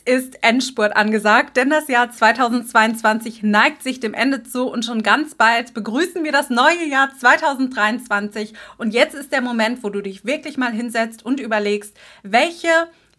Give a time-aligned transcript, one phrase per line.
[0.00, 5.02] Jetzt ist Endspurt angesagt, denn das Jahr 2022 neigt sich dem Ende zu und schon
[5.02, 8.54] ganz bald begrüßen wir das neue Jahr 2023.
[8.78, 12.68] Und jetzt ist der Moment, wo du dich wirklich mal hinsetzt und überlegst, welche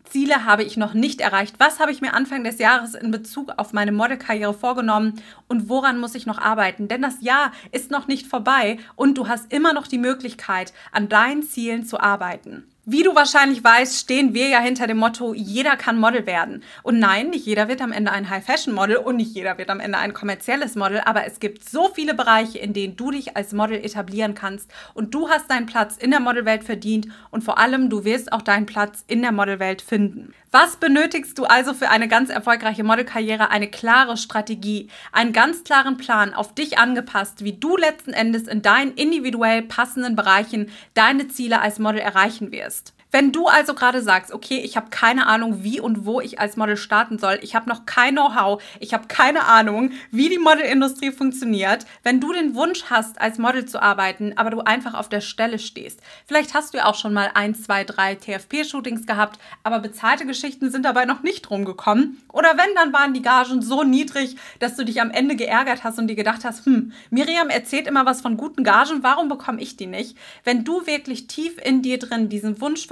[0.06, 1.56] Ziele habe ich noch nicht erreicht?
[1.60, 6.00] Was habe ich mir Anfang des Jahres in Bezug auf meine Modelkarriere vorgenommen und woran
[6.00, 6.88] muss ich noch arbeiten?
[6.88, 11.10] Denn das Jahr ist noch nicht vorbei und du hast immer noch die Möglichkeit, an
[11.10, 12.71] deinen Zielen zu arbeiten.
[12.84, 16.64] Wie du wahrscheinlich weißt, stehen wir ja hinter dem Motto, jeder kann Model werden.
[16.82, 20.00] Und nein, nicht jeder wird am Ende ein High-Fashion-Model und nicht jeder wird am Ende
[20.00, 23.86] ein kommerzielles Model, aber es gibt so viele Bereiche, in denen du dich als Model
[23.86, 28.04] etablieren kannst und du hast deinen Platz in der Modelwelt verdient und vor allem du
[28.04, 30.34] wirst auch deinen Platz in der Modelwelt finden.
[30.50, 33.52] Was benötigst du also für eine ganz erfolgreiche Modelkarriere?
[33.52, 38.62] Eine klare Strategie, einen ganz klaren Plan auf dich angepasst, wie du letzten Endes in
[38.62, 42.71] deinen individuell passenden Bereichen deine Ziele als Model erreichen wirst.
[43.12, 46.56] Wenn du also gerade sagst, okay, ich habe keine Ahnung, wie und wo ich als
[46.56, 51.12] Model starten soll, ich habe noch kein Know-how, ich habe keine Ahnung, wie die Modelindustrie
[51.12, 55.20] funktioniert, wenn du den Wunsch hast, als Model zu arbeiten, aber du einfach auf der
[55.20, 59.80] Stelle stehst, vielleicht hast du ja auch schon mal ein, zwei, drei TFP-Shootings gehabt, aber
[59.80, 62.22] bezahlte Geschichten sind dabei noch nicht rumgekommen.
[62.32, 66.00] Oder wenn, dann waren die Gagen so niedrig, dass du dich am Ende geärgert hast
[66.00, 69.76] und dir gedacht hast, hm, Miriam erzählt immer was von guten Gagen, warum bekomme ich
[69.76, 70.18] die nicht?
[70.46, 72.88] Wenn du wirklich tief in dir drin diesen Wunsch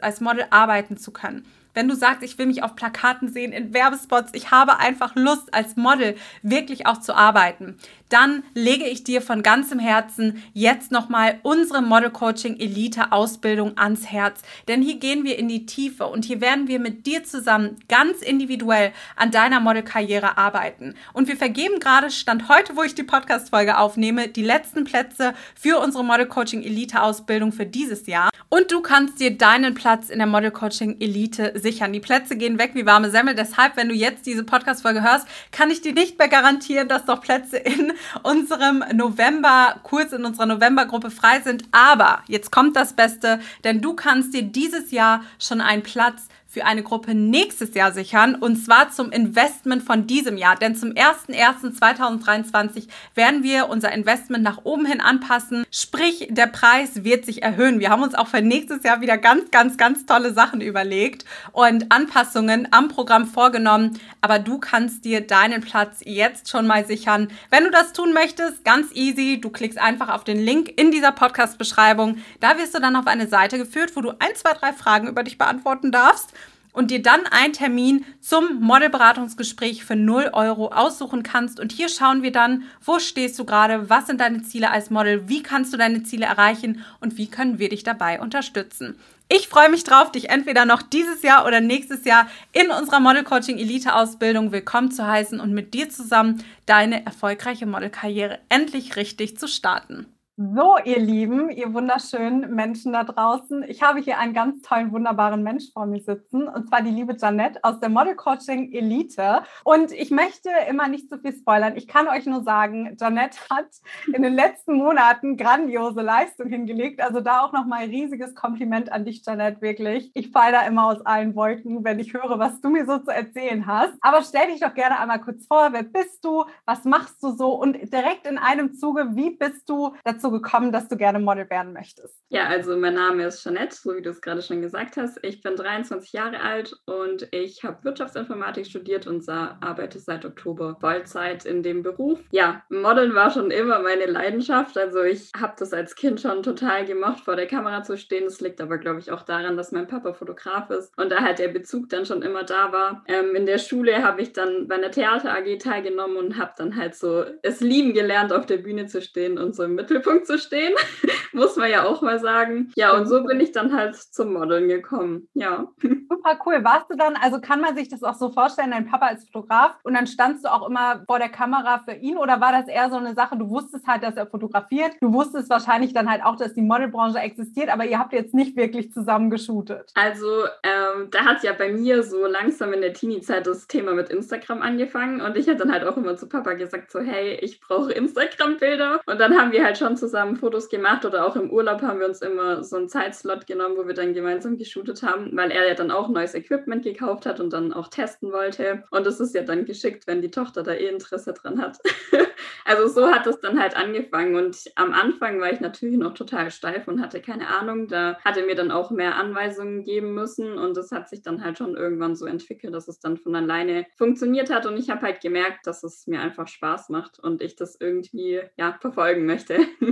[0.00, 3.72] als Model arbeiten zu können, wenn du sagst, ich will mich auf Plakaten sehen, in
[3.72, 7.78] Werbespots, ich habe einfach Lust, als Model wirklich auch zu arbeiten,
[8.10, 14.06] dann lege ich dir von ganzem Herzen jetzt nochmal unsere Model Coaching Elite Ausbildung ans
[14.06, 14.42] Herz.
[14.68, 18.20] Denn hier gehen wir in die Tiefe und hier werden wir mit dir zusammen ganz
[18.20, 20.94] individuell an deiner Modelkarriere arbeiten.
[21.14, 25.78] Und wir vergeben gerade, Stand heute, wo ich die Podcast-Folge aufnehme, die letzten Plätze für
[25.78, 28.31] unsere Model Coaching Elite Ausbildung für dieses Jahr.
[28.52, 31.90] Und du kannst dir deinen Platz in der Model Coaching Elite sichern.
[31.94, 33.34] Die Plätze gehen weg wie warme Semmel.
[33.34, 37.22] Deshalb, wenn du jetzt diese Podcast-Folge hörst, kann ich dir nicht mehr garantieren, dass noch
[37.22, 41.64] Plätze in unserem November-Kurs, in unserer November-Gruppe frei sind.
[41.72, 46.66] Aber jetzt kommt das Beste, denn du kannst dir dieses Jahr schon einen Platz für
[46.66, 50.54] eine Gruppe nächstes Jahr sichern und zwar zum Investment von diesem Jahr.
[50.54, 55.64] Denn zum 01.01.2023 werden wir unser Investment nach oben hin anpassen.
[55.70, 57.80] Sprich, der Preis wird sich erhöhen.
[57.80, 61.90] Wir haben uns auch für nächstes Jahr wieder ganz, ganz, ganz tolle Sachen überlegt und
[61.90, 63.98] Anpassungen am Programm vorgenommen.
[64.20, 67.28] Aber du kannst dir deinen Platz jetzt schon mal sichern.
[67.48, 69.40] Wenn du das tun möchtest, ganz easy.
[69.40, 72.18] Du klickst einfach auf den Link in dieser Podcast-Beschreibung.
[72.40, 75.22] Da wirst du dann auf eine Seite geführt, wo du ein, zwei, drei Fragen über
[75.22, 76.34] dich beantworten darfst
[76.72, 81.60] und dir dann einen Termin zum Modelberatungsgespräch für 0 Euro aussuchen kannst.
[81.60, 85.28] Und hier schauen wir dann, wo stehst du gerade, was sind deine Ziele als Model,
[85.28, 88.98] wie kannst du deine Ziele erreichen und wie können wir dich dabei unterstützen.
[89.28, 93.24] Ich freue mich drauf, dich entweder noch dieses Jahr oder nächstes Jahr in unserer Model
[93.24, 99.38] Coaching Elite Ausbildung willkommen zu heißen und mit dir zusammen deine erfolgreiche Modelkarriere endlich richtig
[99.38, 100.06] zu starten.
[100.50, 103.62] So, ihr Lieben, ihr wunderschönen Menschen da draußen.
[103.68, 107.14] Ich habe hier einen ganz tollen, wunderbaren Mensch vor mir sitzen, und zwar die liebe
[107.16, 109.44] Janette aus der Model Coaching Elite.
[109.62, 111.76] Und ich möchte immer nicht zu viel spoilern.
[111.76, 113.68] Ich kann euch nur sagen, Janette hat
[114.12, 117.00] in den letzten Monaten grandiose Leistung hingelegt.
[117.00, 120.10] Also da auch nochmal ein riesiges Kompliment an dich, Janette, wirklich.
[120.14, 123.12] Ich falle da immer aus allen Wolken, wenn ich höre, was du mir so zu
[123.12, 123.94] erzählen hast.
[124.00, 125.68] Aber stell dich doch gerne einmal kurz vor.
[125.70, 126.46] Wer bist du?
[126.64, 127.54] Was machst du so?
[127.54, 131.72] Und direkt in einem Zuge, wie bist du dazu gekommen, dass du gerne Model werden
[131.72, 132.20] möchtest?
[132.28, 135.18] Ja, also mein Name ist Jeanette, so wie du es gerade schon gesagt hast.
[135.22, 141.44] Ich bin 23 Jahre alt und ich habe Wirtschaftsinformatik studiert und arbeite seit Oktober Vollzeit
[141.44, 142.18] in dem Beruf.
[142.30, 144.76] Ja, Modeln war schon immer meine Leidenschaft.
[144.76, 148.24] Also ich habe das als Kind schon total gemocht, vor der Kamera zu stehen.
[148.24, 151.38] Das liegt aber, glaube ich, auch daran, dass mein Papa Fotograf ist und da halt
[151.38, 153.04] der Bezug dann schon immer da war.
[153.06, 156.76] Ähm, in der Schule habe ich dann bei einer Theater AG teilgenommen und habe dann
[156.76, 160.26] halt so es lieben gelernt, auf der Bühne zu stehen und so im Mittelpunkt Mittelpunkt
[160.26, 160.74] zu stehen,
[161.32, 162.72] muss man ja auch mal sagen.
[162.76, 165.28] Ja, und so bin ich dann halt zum Modeln gekommen.
[165.34, 165.68] Ja.
[165.82, 166.64] Super cool.
[166.64, 169.76] Warst du dann, also kann man sich das auch so vorstellen, dein Papa ist Fotograf
[169.82, 172.90] und dann standst du auch immer vor der Kamera für ihn oder war das eher
[172.90, 176.36] so eine Sache, du wusstest halt, dass er fotografiert, du wusstest wahrscheinlich dann halt auch,
[176.36, 179.90] dass die Modelbranche existiert, aber ihr habt jetzt nicht wirklich zusammen geshootet?
[179.94, 184.10] Also ähm, da hat ja bei mir so langsam in der Teenie-Zeit das Thema mit
[184.10, 187.60] Instagram angefangen und ich habe dann halt auch immer zu Papa gesagt, so hey, ich
[187.60, 191.80] brauche Instagram-Bilder und dann haben wir halt schon zusammen Fotos gemacht oder auch im Urlaub
[191.80, 195.52] haben wir uns immer so einen Zeitslot genommen, wo wir dann gemeinsam geshootet haben, weil
[195.52, 198.82] er ja dann auch neues Equipment gekauft hat und dann auch testen wollte.
[198.90, 201.78] Und das ist ja dann geschickt, wenn die Tochter da eh Interesse dran hat.
[202.64, 204.34] also so hat es dann halt angefangen.
[204.34, 207.86] Und am Anfang war ich natürlich noch total steif und hatte keine Ahnung.
[207.86, 210.58] Da hatte mir dann auch mehr Anweisungen geben müssen.
[210.58, 213.86] Und das hat sich dann halt schon irgendwann so entwickelt, dass es dann von alleine
[213.96, 214.66] funktioniert hat.
[214.66, 218.40] Und ich habe halt gemerkt, dass es mir einfach Spaß macht und ich das irgendwie
[218.56, 219.58] ja verfolgen möchte.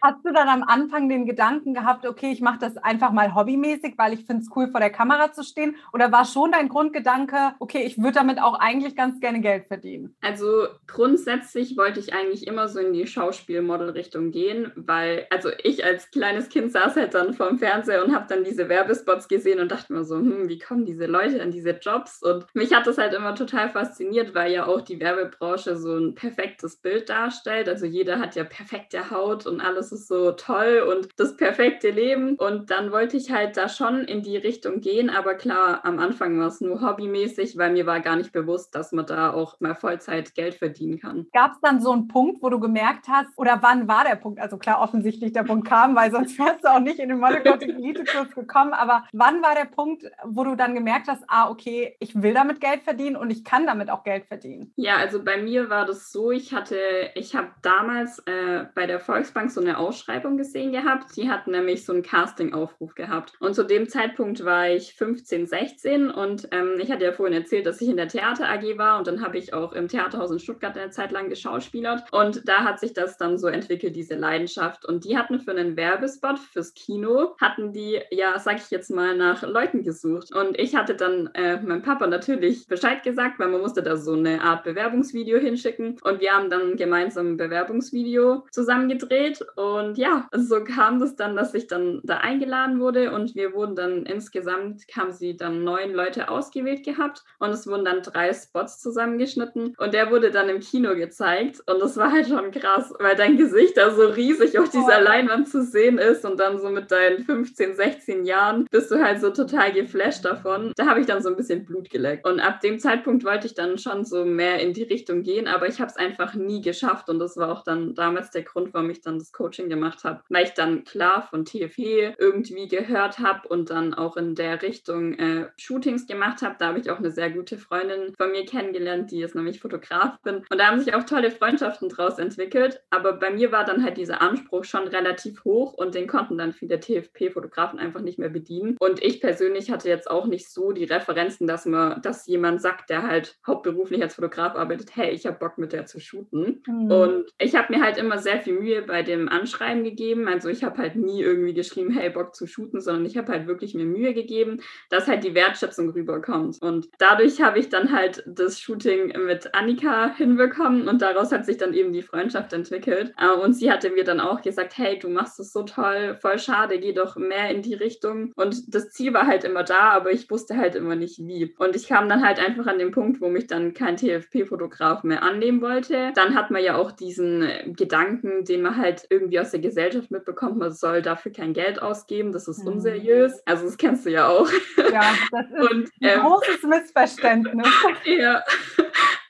[0.00, 3.94] Hast du dann am Anfang den Gedanken gehabt, okay, ich mache das einfach mal hobbymäßig,
[3.96, 5.76] weil ich finde es cool, vor der Kamera zu stehen?
[5.92, 10.14] Oder war schon dein Grundgedanke, okay, ich würde damit auch eigentlich ganz gerne Geld verdienen?
[10.20, 16.10] Also grundsätzlich wollte ich eigentlich immer so in die Schauspielmodel-Richtung gehen, weil, also ich als
[16.10, 19.92] kleines Kind saß halt dann vorm Fernseher und habe dann diese Werbespots gesehen und dachte
[19.92, 22.22] mir so, hm, wie kommen diese Leute an diese Jobs?
[22.22, 26.14] Und mich hat das halt immer total fasziniert, weil ja auch die Werbebranche so ein
[26.14, 27.68] perfektes Bild darstellt.
[27.68, 31.90] Also jeder hat ja perfekte Haut und alles das ist so toll und das perfekte
[31.90, 32.36] Leben.
[32.36, 35.10] Und dann wollte ich halt da schon in die Richtung gehen.
[35.10, 38.92] Aber klar, am Anfang war es nur hobbymäßig, weil mir war gar nicht bewusst, dass
[38.92, 41.26] man da auch mal Vollzeit Geld verdienen kann.
[41.32, 44.40] Gab es dann so einen Punkt, wo du gemerkt hast, oder wann war der Punkt?
[44.40, 47.70] Also klar, offensichtlich der Punkt kam, weil sonst wärst du auch nicht in den Monocotic
[47.70, 48.72] Elite-Kurs gekommen.
[48.72, 52.60] Aber wann war der Punkt, wo du dann gemerkt hast, ah, okay, ich will damit
[52.60, 54.72] Geld verdienen und ich kann damit auch Geld verdienen?
[54.76, 56.76] Ja, also bei mir war das so, ich hatte,
[57.14, 61.16] ich habe damals äh, bei der Volksbank so eine Ausschreibung gesehen gehabt.
[61.16, 63.32] Die hatten nämlich so einen Casting-Aufruf gehabt.
[63.40, 67.66] Und zu dem Zeitpunkt war ich 15, 16 und ähm, ich hatte ja vorhin erzählt,
[67.66, 70.38] dass ich in der Theater AG war und dann habe ich auch im Theaterhaus in
[70.38, 72.04] Stuttgart eine Zeit lang geschauspielert.
[72.12, 74.84] Und da hat sich das dann so entwickelt, diese Leidenschaft.
[74.84, 79.16] Und die hatten für einen Werbespot fürs Kino, hatten die, ja, sag ich jetzt mal,
[79.16, 80.34] nach Leuten gesucht.
[80.34, 84.14] Und ich hatte dann äh, meinem Papa natürlich Bescheid gesagt, weil man musste da so
[84.14, 85.98] eine Art Bewerbungsvideo hinschicken.
[86.02, 89.44] Und wir haben dann gemeinsam ein Bewerbungsvideo zusammengedreht.
[89.56, 93.52] Und und ja, so kam das dann, dass ich dann da eingeladen wurde und wir
[93.52, 98.32] wurden dann insgesamt, haben sie dann neun Leute ausgewählt gehabt und es wurden dann drei
[98.32, 102.92] Spots zusammengeschnitten und der wurde dann im Kino gezeigt und das war halt schon krass,
[102.98, 106.70] weil dein Gesicht da so riesig auf dieser Leinwand zu sehen ist und dann so
[106.70, 110.72] mit deinen 15, 16 Jahren bist du halt so total geflasht davon.
[110.76, 113.54] Da habe ich dann so ein bisschen Blut geleckt und ab dem Zeitpunkt wollte ich
[113.54, 117.08] dann schon so mehr in die Richtung gehen, aber ich habe es einfach nie geschafft
[117.08, 120.04] und das war auch dann damals der Grund, warum ich dann das Coaching Coaching gemacht
[120.04, 124.62] habe, weil ich dann klar von TFE irgendwie gehört habe und dann auch in der
[124.62, 126.56] Richtung äh, Shootings gemacht habe.
[126.58, 130.44] Da habe ich auch eine sehr gute Freundin von mir kennengelernt, die ist nämlich Fotografin.
[130.50, 132.80] Und da haben sich auch tolle Freundschaften draus entwickelt.
[132.90, 136.52] Aber bei mir war dann halt dieser Anspruch schon relativ hoch und den konnten dann
[136.52, 138.76] viele TFP-Fotografen einfach nicht mehr bedienen.
[138.78, 142.90] Und ich persönlich hatte jetzt auch nicht so die Referenzen, dass man, dass jemand sagt,
[142.90, 146.62] der halt hauptberuflich als Fotograf arbeitet, hey, ich habe Bock mit der zu shooten.
[146.66, 146.90] Mhm.
[146.90, 150.28] Und ich habe mir halt immer sehr viel Mühe bei dem Anspruch Anschreiben gegeben.
[150.28, 153.46] Also ich habe halt nie irgendwie geschrieben, hey, Bock zu shooten, sondern ich habe halt
[153.46, 154.60] wirklich mir Mühe gegeben,
[154.90, 156.60] dass halt die Wertschätzung rüberkommt.
[156.60, 161.56] Und dadurch habe ich dann halt das Shooting mit Annika hinbekommen und daraus hat sich
[161.56, 163.14] dann eben die Freundschaft entwickelt.
[163.18, 166.38] Äh, und sie hatte mir dann auch gesagt, hey, du machst es so toll, voll
[166.38, 168.32] schade, geh doch mehr in die Richtung.
[168.36, 171.54] Und das Ziel war halt immer da, aber ich wusste halt immer nicht wie.
[171.58, 175.22] Und ich kam dann halt einfach an den Punkt, wo mich dann kein TFP-Fotograf mehr
[175.22, 176.12] annehmen wollte.
[176.14, 180.58] Dann hat man ja auch diesen Gedanken, den man halt irgendwie aus der Gesellschaft mitbekommt,
[180.58, 183.42] man soll dafür kein Geld ausgeben, das ist unseriös.
[183.46, 184.48] Also das kennst du ja auch.
[184.76, 187.66] Ja, das ist Und, ein ähm, großes Missverständnis.
[188.04, 188.42] ja.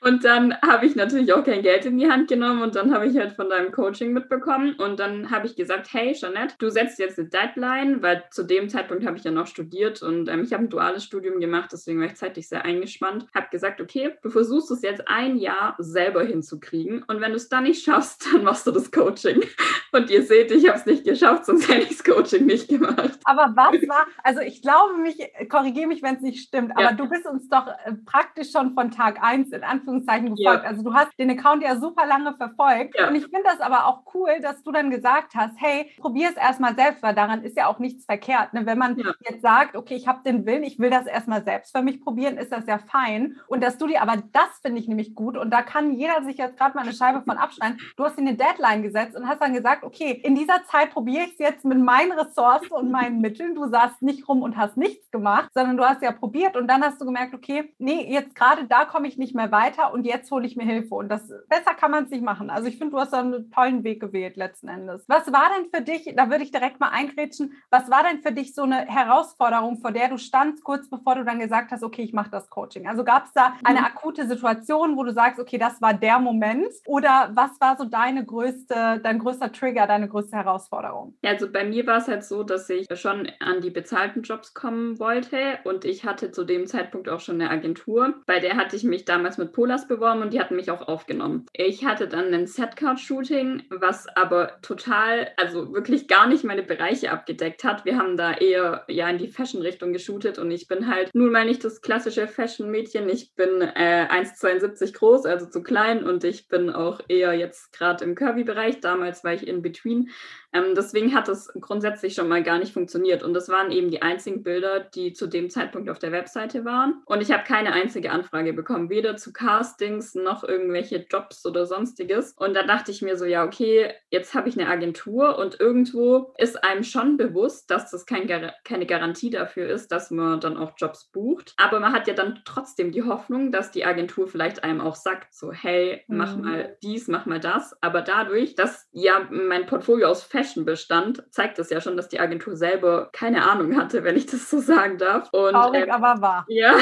[0.01, 3.07] Und dann habe ich natürlich auch kein Geld in die Hand genommen und dann habe
[3.07, 6.99] ich halt von deinem Coaching mitbekommen und dann habe ich gesagt, hey Jeanette, du setzt
[6.99, 10.53] jetzt eine Deadline, weil zu dem Zeitpunkt habe ich ja noch studiert und ähm, ich
[10.53, 13.25] habe ein duales Studium gemacht, deswegen war ich zeitlich sehr eingespannt.
[13.35, 17.49] Habe gesagt, okay, du versuchst es jetzt ein Jahr selber hinzukriegen und wenn du es
[17.49, 19.43] dann nicht schaffst, dann machst du das Coaching.
[19.91, 23.19] Und ihr seht, ich habe es nicht geschafft, sonst hätte ich das Coaching nicht gemacht.
[23.25, 25.17] Aber was war, also ich glaube mich,
[25.49, 26.91] korrigiere mich, wenn es nicht stimmt, aber ja.
[26.93, 30.63] du bist uns doch äh, praktisch schon von Tag 1 in Anführungszeichen Anführungszeichen gefolgt.
[30.63, 30.69] Ja.
[30.69, 32.95] Also du hast den Account ja super lange verfolgt.
[32.97, 33.09] Ja.
[33.09, 36.37] Und ich finde das aber auch cool, dass du dann gesagt hast, hey, probier es
[36.37, 38.53] erstmal selbst, weil daran ist ja auch nichts verkehrt.
[38.53, 38.65] Ne?
[38.65, 39.11] Wenn man ja.
[39.27, 42.37] jetzt sagt, okay, ich habe den Willen, ich will das erstmal selbst für mich probieren,
[42.37, 43.37] ist das ja fein.
[43.47, 46.37] Und dass du dir, aber das finde ich nämlich gut und da kann jeder sich
[46.37, 47.79] jetzt gerade mal eine Scheibe von abschneiden.
[47.97, 51.23] Du hast dir eine Deadline gesetzt und hast dann gesagt, okay, in dieser Zeit probiere
[51.25, 53.55] ich es jetzt mit meinen Ressourcen und meinen Mitteln.
[53.55, 56.83] Du saßt nicht rum und hast nichts gemacht, sondern du hast ja probiert und dann
[56.83, 60.05] hast du gemerkt, okay, nee, jetzt gerade da komme ich nicht mehr weiter weiter und
[60.05, 60.95] jetzt hole ich mir Hilfe.
[60.95, 62.49] Und das besser kann man es nicht machen.
[62.49, 65.05] Also ich finde, du hast da einen tollen Weg gewählt letzten Endes.
[65.07, 68.31] Was war denn für dich, da würde ich direkt mal eingrätschen, was war denn für
[68.31, 72.03] dich so eine Herausforderung, vor der du standst, kurz bevor du dann gesagt hast, okay,
[72.03, 72.87] ich mache das Coaching?
[72.87, 73.85] Also gab es da eine mhm.
[73.85, 76.69] akute Situation, wo du sagst, okay, das war der Moment?
[76.85, 81.15] Oder was war so deine größte, dein größter Trigger, deine größte Herausforderung?
[81.23, 84.53] Ja, also bei mir war es halt so, dass ich schon an die bezahlten Jobs
[84.53, 88.15] kommen wollte und ich hatte zu dem Zeitpunkt auch schon eine Agentur.
[88.25, 91.45] Bei der hatte ich mich damals mit Polas beworben und die hatten mich auch aufgenommen.
[91.53, 97.63] Ich hatte dann ein Setcard-Shooting, was aber total, also wirklich gar nicht meine Bereiche abgedeckt
[97.63, 97.85] hat.
[97.85, 101.45] Wir haben da eher ja in die Fashion-Richtung geshootet und ich bin halt nun mal
[101.45, 103.07] nicht das klassische Fashion-Mädchen.
[103.09, 108.03] Ich bin äh, 1,72 groß, also zu klein und ich bin auch eher jetzt gerade
[108.03, 108.79] im Curvy-Bereich.
[108.79, 110.09] Damals war ich in Between.
[110.53, 113.23] Ähm, deswegen hat es grundsätzlich schon mal gar nicht funktioniert.
[113.23, 117.01] Und das waren eben die einzigen Bilder, die zu dem Zeitpunkt auf der Webseite waren.
[117.05, 122.33] Und ich habe keine einzige Anfrage bekommen, weder zu Castings noch irgendwelche Jobs oder sonstiges.
[122.37, 126.33] Und da dachte ich mir so, ja, okay, jetzt habe ich eine Agentur und irgendwo
[126.37, 128.27] ist einem schon bewusst, dass das kein,
[128.63, 131.53] keine Garantie dafür ist, dass man dann auch Jobs bucht.
[131.57, 135.33] Aber man hat ja dann trotzdem die Hoffnung, dass die Agentur vielleicht einem auch sagt,
[135.33, 136.41] so, hey, mach mhm.
[136.43, 137.75] mal dies, mach mal das.
[137.81, 142.19] Aber dadurch, dass ja mein Portfolio aus Fashion bestand, zeigt es ja schon, dass die
[142.19, 145.29] Agentur selber keine Ahnung hatte, wenn ich das so sagen darf.
[145.33, 146.45] Und, Traurig, ähm, aber wahr.
[146.47, 146.75] Ja.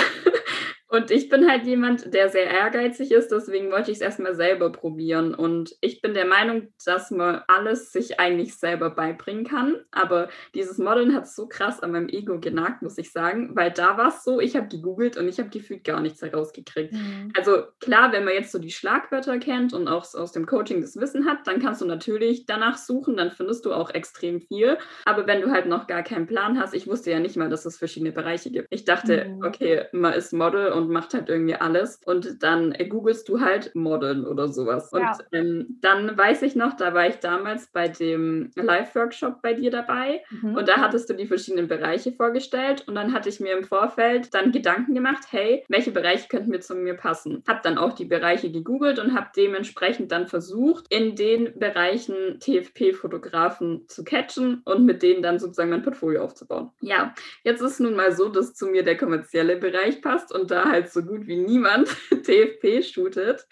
[0.89, 4.71] Und ich bin halt jemand, der sehr ehrgeizig ist, deswegen wollte ich es erstmal selber
[4.71, 5.35] probieren.
[5.35, 9.77] Und ich bin der Meinung, dass man alles sich eigentlich selber beibringen kann.
[9.91, 13.97] Aber dieses Modeln hat so krass an meinem Ego genagt, muss ich sagen, weil da
[13.97, 16.93] war es so, ich habe gegoogelt und ich habe gefühlt gar nichts herausgekriegt.
[16.93, 17.33] Mhm.
[17.35, 20.95] Also klar, wenn man jetzt so die Schlagwörter kennt und auch aus dem Coaching das
[20.95, 24.77] Wissen hat, dann kannst du natürlich danach suchen, dann findest du auch extrem viel.
[25.03, 27.65] Aber wenn du halt noch gar keinen Plan hast, ich wusste ja nicht mal, dass
[27.65, 28.67] es verschiedene Bereiche gibt.
[28.69, 29.43] Ich dachte, mhm.
[29.45, 32.01] okay, man ist Model und macht halt irgendwie alles.
[32.05, 34.91] Und dann googelst du halt Modeln oder sowas.
[34.93, 35.17] Und ja.
[35.31, 40.23] ähm, dann weiß ich noch, da war ich damals bei dem Live-Workshop bei dir dabei.
[40.29, 40.55] Mhm.
[40.55, 42.83] Und da hattest du die verschiedenen Bereiche vorgestellt.
[42.87, 46.59] Und dann hatte ich mir im Vorfeld dann Gedanken gemacht, hey, welche Bereiche könnten mir
[46.59, 47.43] zu mir passen?
[47.47, 53.87] Hab dann auch die Bereiche gegoogelt und habe dementsprechend dann versucht, in den Bereichen TFP-Fotografen
[53.87, 56.71] zu catchen und mit denen dann sozusagen mein Portfolio aufzubauen.
[56.81, 60.66] Ja, jetzt ist nun mal so, dass zu mir der kommerzielle Bereich passt und da
[60.69, 63.45] halt so gut wie niemand TFP shootet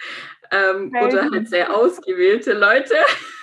[0.52, 2.96] ähm, oder halt sehr ausgewählte Leute.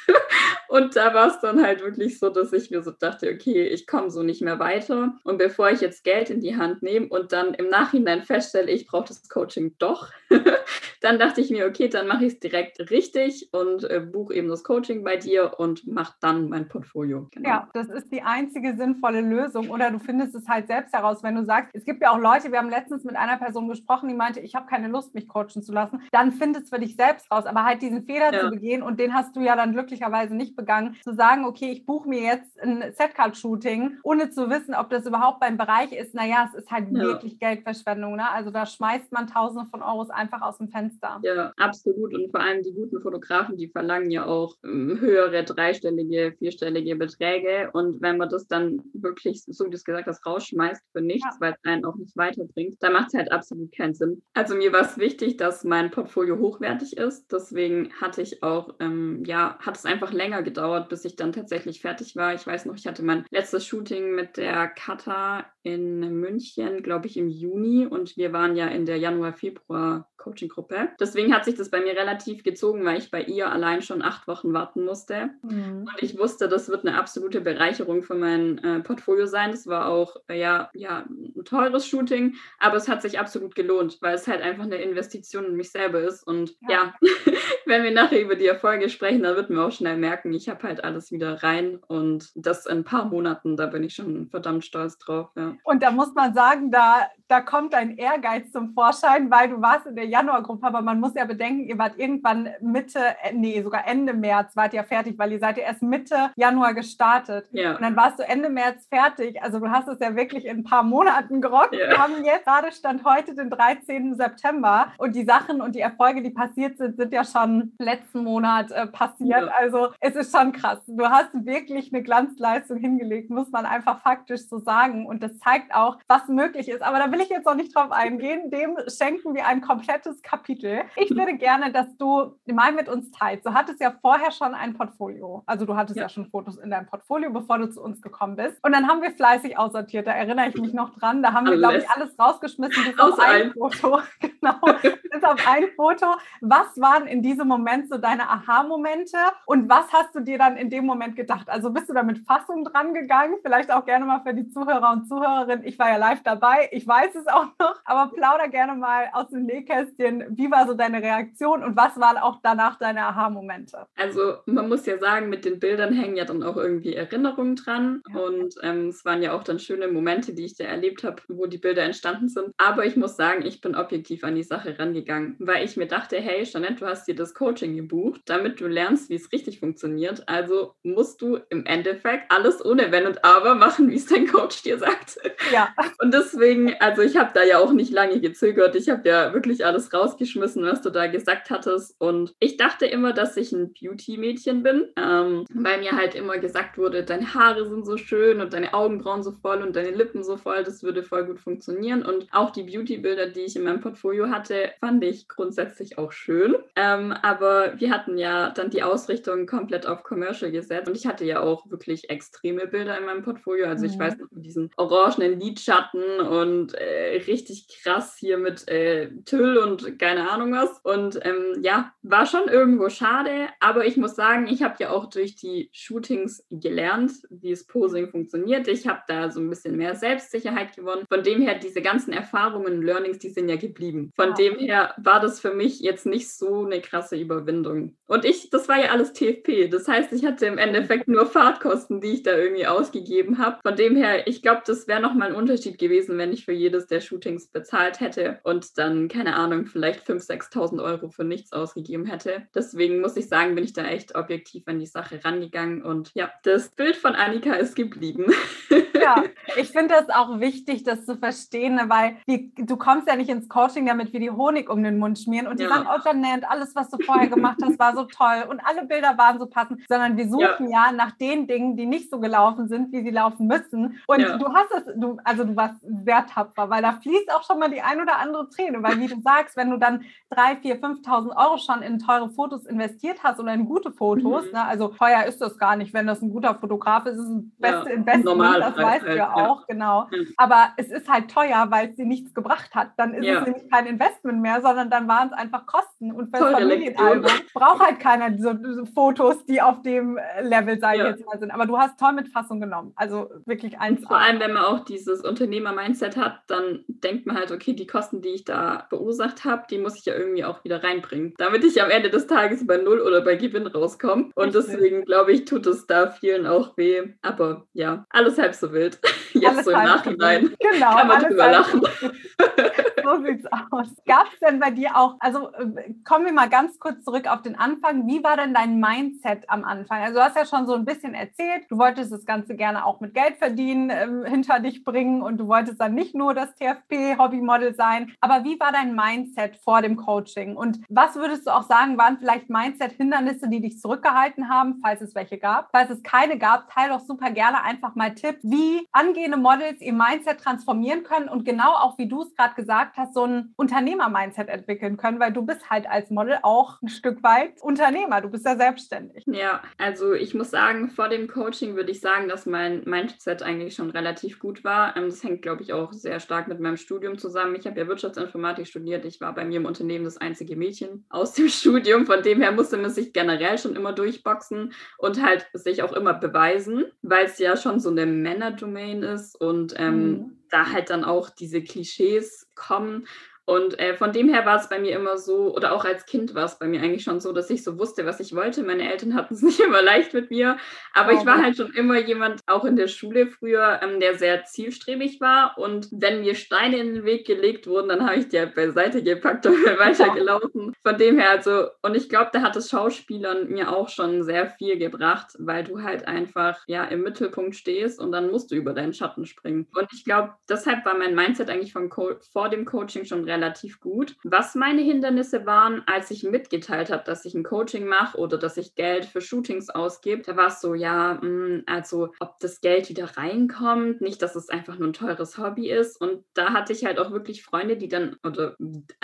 [0.72, 3.86] Und da war es dann halt wirklich so, dass ich mir so dachte, okay, ich
[3.86, 5.12] komme so nicht mehr weiter.
[5.22, 8.86] Und bevor ich jetzt Geld in die Hand nehme und dann im Nachhinein feststelle, ich
[8.86, 10.08] brauche das Coaching doch,
[11.02, 14.48] dann dachte ich mir, okay, dann mache ich es direkt richtig und äh, buche eben
[14.48, 17.28] das Coaching bei dir und mache dann mein Portfolio.
[17.32, 17.50] Genau.
[17.50, 19.68] Ja, das ist die einzige sinnvolle Lösung.
[19.68, 22.50] Oder du findest es halt selbst heraus, wenn du sagst, es gibt ja auch Leute,
[22.50, 25.62] wir haben letztens mit einer Person gesprochen, die meinte, ich habe keine Lust, mich coachen
[25.62, 26.00] zu lassen.
[26.12, 27.44] Dann findest du für dich selbst raus.
[27.44, 28.40] Aber halt diesen Fehler ja.
[28.40, 30.61] zu begehen und den hast du ja dann glücklicherweise nicht begangen,
[31.02, 35.40] zu sagen, okay, ich buche mir jetzt ein Setcard-Shooting, ohne zu wissen, ob das überhaupt
[35.40, 36.14] beim Bereich ist.
[36.14, 37.02] Naja, es ist halt ja.
[37.02, 38.16] wirklich Geldverschwendung.
[38.16, 38.30] Ne?
[38.30, 41.20] Also da schmeißt man Tausende von Euros einfach aus dem Fenster.
[41.22, 42.14] Ja, absolut.
[42.14, 47.70] Und vor allem die guten Fotografen, die verlangen ja auch ähm, höhere dreistellige, vierstellige Beträge.
[47.72, 51.34] Und wenn man das dann wirklich, so wie du es gesagt hast, rausschmeißt für nichts,
[51.34, 51.40] ja.
[51.40, 54.22] weil es einen auch nicht weiterbringt, dann macht es halt absolut keinen Sinn.
[54.34, 57.30] Also mir war es wichtig, dass mein Portfolio hochwertig ist.
[57.32, 60.51] Deswegen hatte ich auch, ähm, ja, hat es einfach länger gedauert,
[60.88, 62.34] bis ich dann tatsächlich fertig war.
[62.34, 67.16] Ich weiß noch, ich hatte mein letztes Shooting mit der Kata in München, glaube ich,
[67.16, 70.90] im Juni und wir waren ja in der Januar-Februar Coaching-Gruppe.
[71.00, 74.28] Deswegen hat sich das bei mir relativ gezogen, weil ich bei ihr allein schon acht
[74.28, 75.30] Wochen warten musste.
[75.42, 75.88] Mhm.
[75.88, 79.50] Und ich wusste, das wird eine absolute Bereicherung für mein äh, Portfolio sein.
[79.50, 83.98] Das war auch äh, ja, ja, ein teures Shooting, aber es hat sich absolut gelohnt,
[84.00, 86.26] weil es halt einfach eine Investition in mich selber ist.
[86.26, 87.10] Und ja, ja
[87.72, 90.62] wenn wir nachher über die Erfolge sprechen, dann wird man auch schnell merken, ich habe
[90.62, 94.64] halt alles wieder rein und das in ein paar Monaten, da bin ich schon verdammt
[94.64, 95.30] stolz drauf.
[95.36, 95.54] Ja.
[95.64, 99.86] Und da muss man sagen, da, da kommt ein Ehrgeiz zum Vorschein, weil du warst
[99.86, 103.86] in der Januargruppe, aber man muss ja bedenken, ihr wart irgendwann Mitte, äh, nee, sogar
[103.88, 107.48] Ende März wart ihr fertig, weil ihr seid ja erst Mitte Januar gestartet.
[107.52, 107.76] Ja.
[107.76, 109.42] Und dann warst du Ende März fertig.
[109.42, 111.74] Also du hast es ja wirklich in ein paar Monaten gerockt.
[111.74, 111.88] Ja.
[111.88, 114.14] Wir haben jetzt gerade Stand heute den 13.
[114.14, 118.70] September und die Sachen und die Erfolge, die passiert sind, sind ja schon letzten Monat
[118.70, 119.46] äh, passiert.
[119.46, 119.52] Ja.
[119.58, 120.80] Also es ist schon krass.
[120.86, 125.06] Du hast wirklich eine Glanzleistung hingelegt, muss man einfach faktisch so sagen.
[125.06, 126.82] Und das zeigt auch, was möglich ist.
[126.82, 128.50] Aber da will ich jetzt noch nicht drauf eingehen.
[128.50, 130.82] Dem schenken wir ein komplettes Kapitel.
[130.96, 133.46] Ich würde gerne, dass du mal mit uns teilst.
[133.46, 135.42] Du hattest ja vorher schon ein Portfolio.
[135.46, 136.04] Also du hattest ja.
[136.04, 138.58] ja schon Fotos in deinem Portfolio, bevor du zu uns gekommen bist.
[138.62, 140.06] Und dann haben wir fleißig aussortiert.
[140.06, 141.22] Da erinnere ich mich noch dran.
[141.22, 141.60] Da haben alles.
[141.60, 144.00] wir, glaube ich, alles rausgeschmissen, bis auf ein Foto.
[144.20, 146.06] genau, bis auf ein Foto.
[146.40, 150.70] Was waren in diesem Moment so deine Aha-Momente und was hast du dir dann in
[150.70, 151.50] dem Moment gedacht?
[151.50, 153.36] Also bist du da mit Fassung dran gegangen?
[153.42, 155.66] Vielleicht auch gerne mal für die Zuhörer und Zuhörerinnen.
[155.66, 159.28] Ich war ja live dabei, ich weiß es auch noch, aber plauder gerne mal aus
[159.28, 160.24] dem Nähkästchen.
[160.30, 163.86] Wie war so deine Reaktion und was waren auch danach deine Aha-Momente?
[163.96, 168.02] Also man muss ja sagen, mit den Bildern hängen ja dann auch irgendwie Erinnerungen dran
[168.08, 168.18] ja.
[168.18, 171.46] und ähm, es waren ja auch dann schöne Momente, die ich da erlebt habe, wo
[171.46, 172.54] die Bilder entstanden sind.
[172.56, 176.16] Aber ich muss sagen, ich bin objektiv an die Sache rangegangen, weil ich mir dachte,
[176.16, 180.22] hey, Jeanette, du hast dir das Coaching gebucht, damit du lernst, wie es richtig funktioniert.
[180.28, 184.62] Also musst du im Endeffekt alles ohne Wenn und Aber machen, wie es dein Coach
[184.62, 185.18] dir sagt.
[185.52, 185.74] Ja.
[186.00, 188.76] Und deswegen, also ich habe da ja auch nicht lange gezögert.
[188.76, 192.00] Ich habe ja wirklich alles rausgeschmissen, was du da gesagt hattest.
[192.00, 196.78] Und ich dachte immer, dass ich ein Beauty-Mädchen bin, ähm, weil mir halt immer gesagt
[196.78, 200.36] wurde, deine Haare sind so schön und deine Augenbrauen so voll und deine Lippen so
[200.36, 200.62] voll.
[200.62, 202.04] Das würde voll gut funktionieren.
[202.04, 206.54] Und auch die Beauty-Bilder, die ich in meinem Portfolio hatte, fand ich grundsätzlich auch schön.
[206.76, 210.88] Ähm, aber wir hatten ja dann die Ausrichtung komplett auf Commercial gesetzt.
[210.88, 213.66] Und ich hatte ja auch wirklich extreme Bilder in meinem Portfolio.
[213.66, 214.00] Also ich mhm.
[214.00, 219.98] weiß noch, mit diesen orangenen Lidschatten und äh, richtig krass hier mit äh, Tüll und
[219.98, 220.80] keine Ahnung was.
[220.82, 223.48] Und ähm, ja, war schon irgendwo schade.
[223.60, 228.08] Aber ich muss sagen, ich habe ja auch durch die Shootings gelernt, wie es Posing
[228.10, 228.68] funktioniert.
[228.68, 231.04] Ich habe da so ein bisschen mehr Selbstsicherheit gewonnen.
[231.08, 234.12] Von dem her, diese ganzen Erfahrungen und Learnings, die sind ja geblieben.
[234.16, 234.34] Von ja.
[234.34, 237.96] dem her war das für mich jetzt nicht so eine krasse Überwindung.
[238.06, 239.68] Und ich, das war ja alles TFP.
[239.68, 243.58] Das heißt, ich hatte im Endeffekt nur Fahrtkosten, die ich da irgendwie ausgegeben habe.
[243.62, 246.86] Von dem her, ich glaube, das wäre nochmal ein Unterschied gewesen, wenn ich für jedes
[246.86, 252.06] der Shootings bezahlt hätte und dann, keine Ahnung, vielleicht 5.000, 6.000 Euro für nichts ausgegeben
[252.06, 252.46] hätte.
[252.54, 255.82] Deswegen muss ich sagen, bin ich da echt objektiv an die Sache rangegangen.
[255.82, 258.26] Und ja, das Bild von Annika ist geblieben.
[259.02, 259.24] Ja,
[259.56, 263.30] ich finde das auch wichtig, das zu verstehen, ne, weil die, du kommst ja nicht
[263.30, 265.70] ins Coaching, damit wir die Honig um den Mund schmieren und die ja.
[265.70, 269.16] sagen, oh Jeanette, alles, was du vorher gemacht hast, war so toll und alle Bilder
[269.18, 272.68] waren so passend, sondern wir suchen ja, ja nach den Dingen, die nicht so gelaufen
[272.68, 274.00] sind, wie sie laufen müssen.
[274.06, 274.38] Und ja.
[274.38, 277.70] du hast es, du, also du warst sehr tapfer, weil da fließt auch schon mal
[277.70, 281.36] die ein oder andere Träne, weil wie du sagst, wenn du dann drei, vier, 5.000
[281.36, 284.52] Euro schon in teure Fotos investiert hast oder in gute Fotos, mhm.
[284.52, 287.30] ne, also teuer ist das gar nicht, wenn das ein guter Fotograf ist, ist es
[287.30, 290.08] ein beste Investment, Normal, das weißt du ja auch, genau.
[290.36, 292.90] Aber es ist halt teuer, weil es dir nichts gebracht hat.
[292.96, 296.12] Dann ist es nämlich kein Investment mehr, sondern dann waren es einfach Kosten.
[296.12, 300.78] Und für das Familienalbum braucht halt keiner diese, diese, Fotos, die auf dem äh, Level,
[300.78, 301.50] sage ich jetzt mal, sind.
[301.50, 302.92] Aber du hast toll mit Fassung genommen.
[302.96, 304.04] Also wirklich eins.
[304.06, 308.20] Vor allem, wenn man auch dieses Unternehmer-Mindset hat, dann denkt man halt, okay, die Kosten,
[308.20, 311.82] die ich da verursacht habe, die muss ich ja irgendwie auch wieder reinbringen, damit ich
[311.82, 314.30] am Ende des Tages bei Null oder bei Gewinn rauskomme.
[314.34, 317.02] Und deswegen glaube ich, tut es da vielen auch weh.
[317.22, 318.81] Aber ja, alles halb so wild.
[319.32, 320.54] Jetzt alles so im Nachhinein.
[320.58, 321.82] Genau, kann man drüber lachen.
[323.04, 323.88] so sieht's aus.
[324.06, 327.42] Gab es denn bei dir auch, also äh, kommen wir mal ganz kurz zurück auf
[327.42, 328.06] den Anfang.
[328.06, 330.02] Wie war denn dein Mindset am Anfang?
[330.02, 333.00] Also du hast ja schon so ein bisschen erzählt, du wolltest das Ganze gerne auch
[333.00, 337.74] mit Geld verdienen äh, hinter dich bringen und du wolltest dann nicht nur das TFP-Hobbymodel
[337.74, 338.12] sein.
[338.20, 340.56] Aber wie war dein Mindset vor dem Coaching?
[340.56, 345.14] Und was würdest du auch sagen, waren vielleicht Mindset-Hindernisse, die dich zurückgehalten haben, falls es
[345.14, 345.70] welche gab?
[345.72, 349.92] Falls es keine gab, teile doch super gerne einfach mal Tipps, wie angehende Models ihr
[349.92, 354.48] Mindset transformieren können und genau auch, wie du es gerade gesagt hast, so ein Unternehmer-Mindset
[354.48, 358.44] entwickeln können, weil du bist halt als Model auch ein Stück weit Unternehmer, du bist
[358.44, 359.24] ja selbstständig.
[359.26, 363.74] Ja, also ich muss sagen, vor dem Coaching würde ich sagen, dass mein Mindset eigentlich
[363.74, 364.96] schon relativ gut war.
[364.96, 367.56] Ähm, das hängt, glaube ich, auch sehr stark mit meinem Studium zusammen.
[367.56, 369.04] Ich habe ja Wirtschaftsinformatik studiert.
[369.04, 372.06] Ich war bei mir im Unternehmen das einzige Mädchen aus dem Studium.
[372.06, 376.14] Von dem her musste man sich generell schon immer durchboxen und halt sich auch immer
[376.14, 380.38] beweisen, weil es ja schon so eine Männerdomain ist und ähm, mhm.
[380.50, 383.06] da halt dann auch diese Klischees kommen
[383.44, 386.34] und äh, von dem her war es bei mir immer so, oder auch als Kind
[386.34, 388.62] war es bei mir eigentlich schon so, dass ich so wusste, was ich wollte.
[388.62, 390.58] Meine Eltern hatten es nicht immer leicht mit mir,
[390.94, 394.14] aber oh, ich war halt schon immer jemand, auch in der Schule früher, ähm, der
[394.16, 395.58] sehr zielstrebig war.
[395.58, 399.02] Und wenn mir Steine in den Weg gelegt wurden, dann habe ich die halt beiseite
[399.02, 400.72] gepackt und bin weitergelaufen.
[400.80, 404.46] Von dem her, also, und ich glaube, da hat das Schauspielern mir auch schon sehr
[404.50, 408.72] viel gebracht, weil du halt einfach ja im Mittelpunkt stehst und dann musst du über
[408.72, 409.66] deinen Schatten springen.
[409.74, 411.90] Und ich glaube, deshalb war mein Mindset eigentlich von
[412.32, 414.16] vor dem Coaching schon relativ gut.
[414.22, 418.56] Was meine Hindernisse waren, als ich mitgeteilt habe, dass ich ein Coaching mache oder dass
[418.56, 422.88] ich Geld für Shootings ausgebe, da war es so, ja, hm, also ob das Geld
[422.88, 426.00] wieder reinkommt, nicht, dass es einfach nur ein teures Hobby ist.
[426.00, 428.56] Und da hatte ich halt auch wirklich Freunde, die dann, oder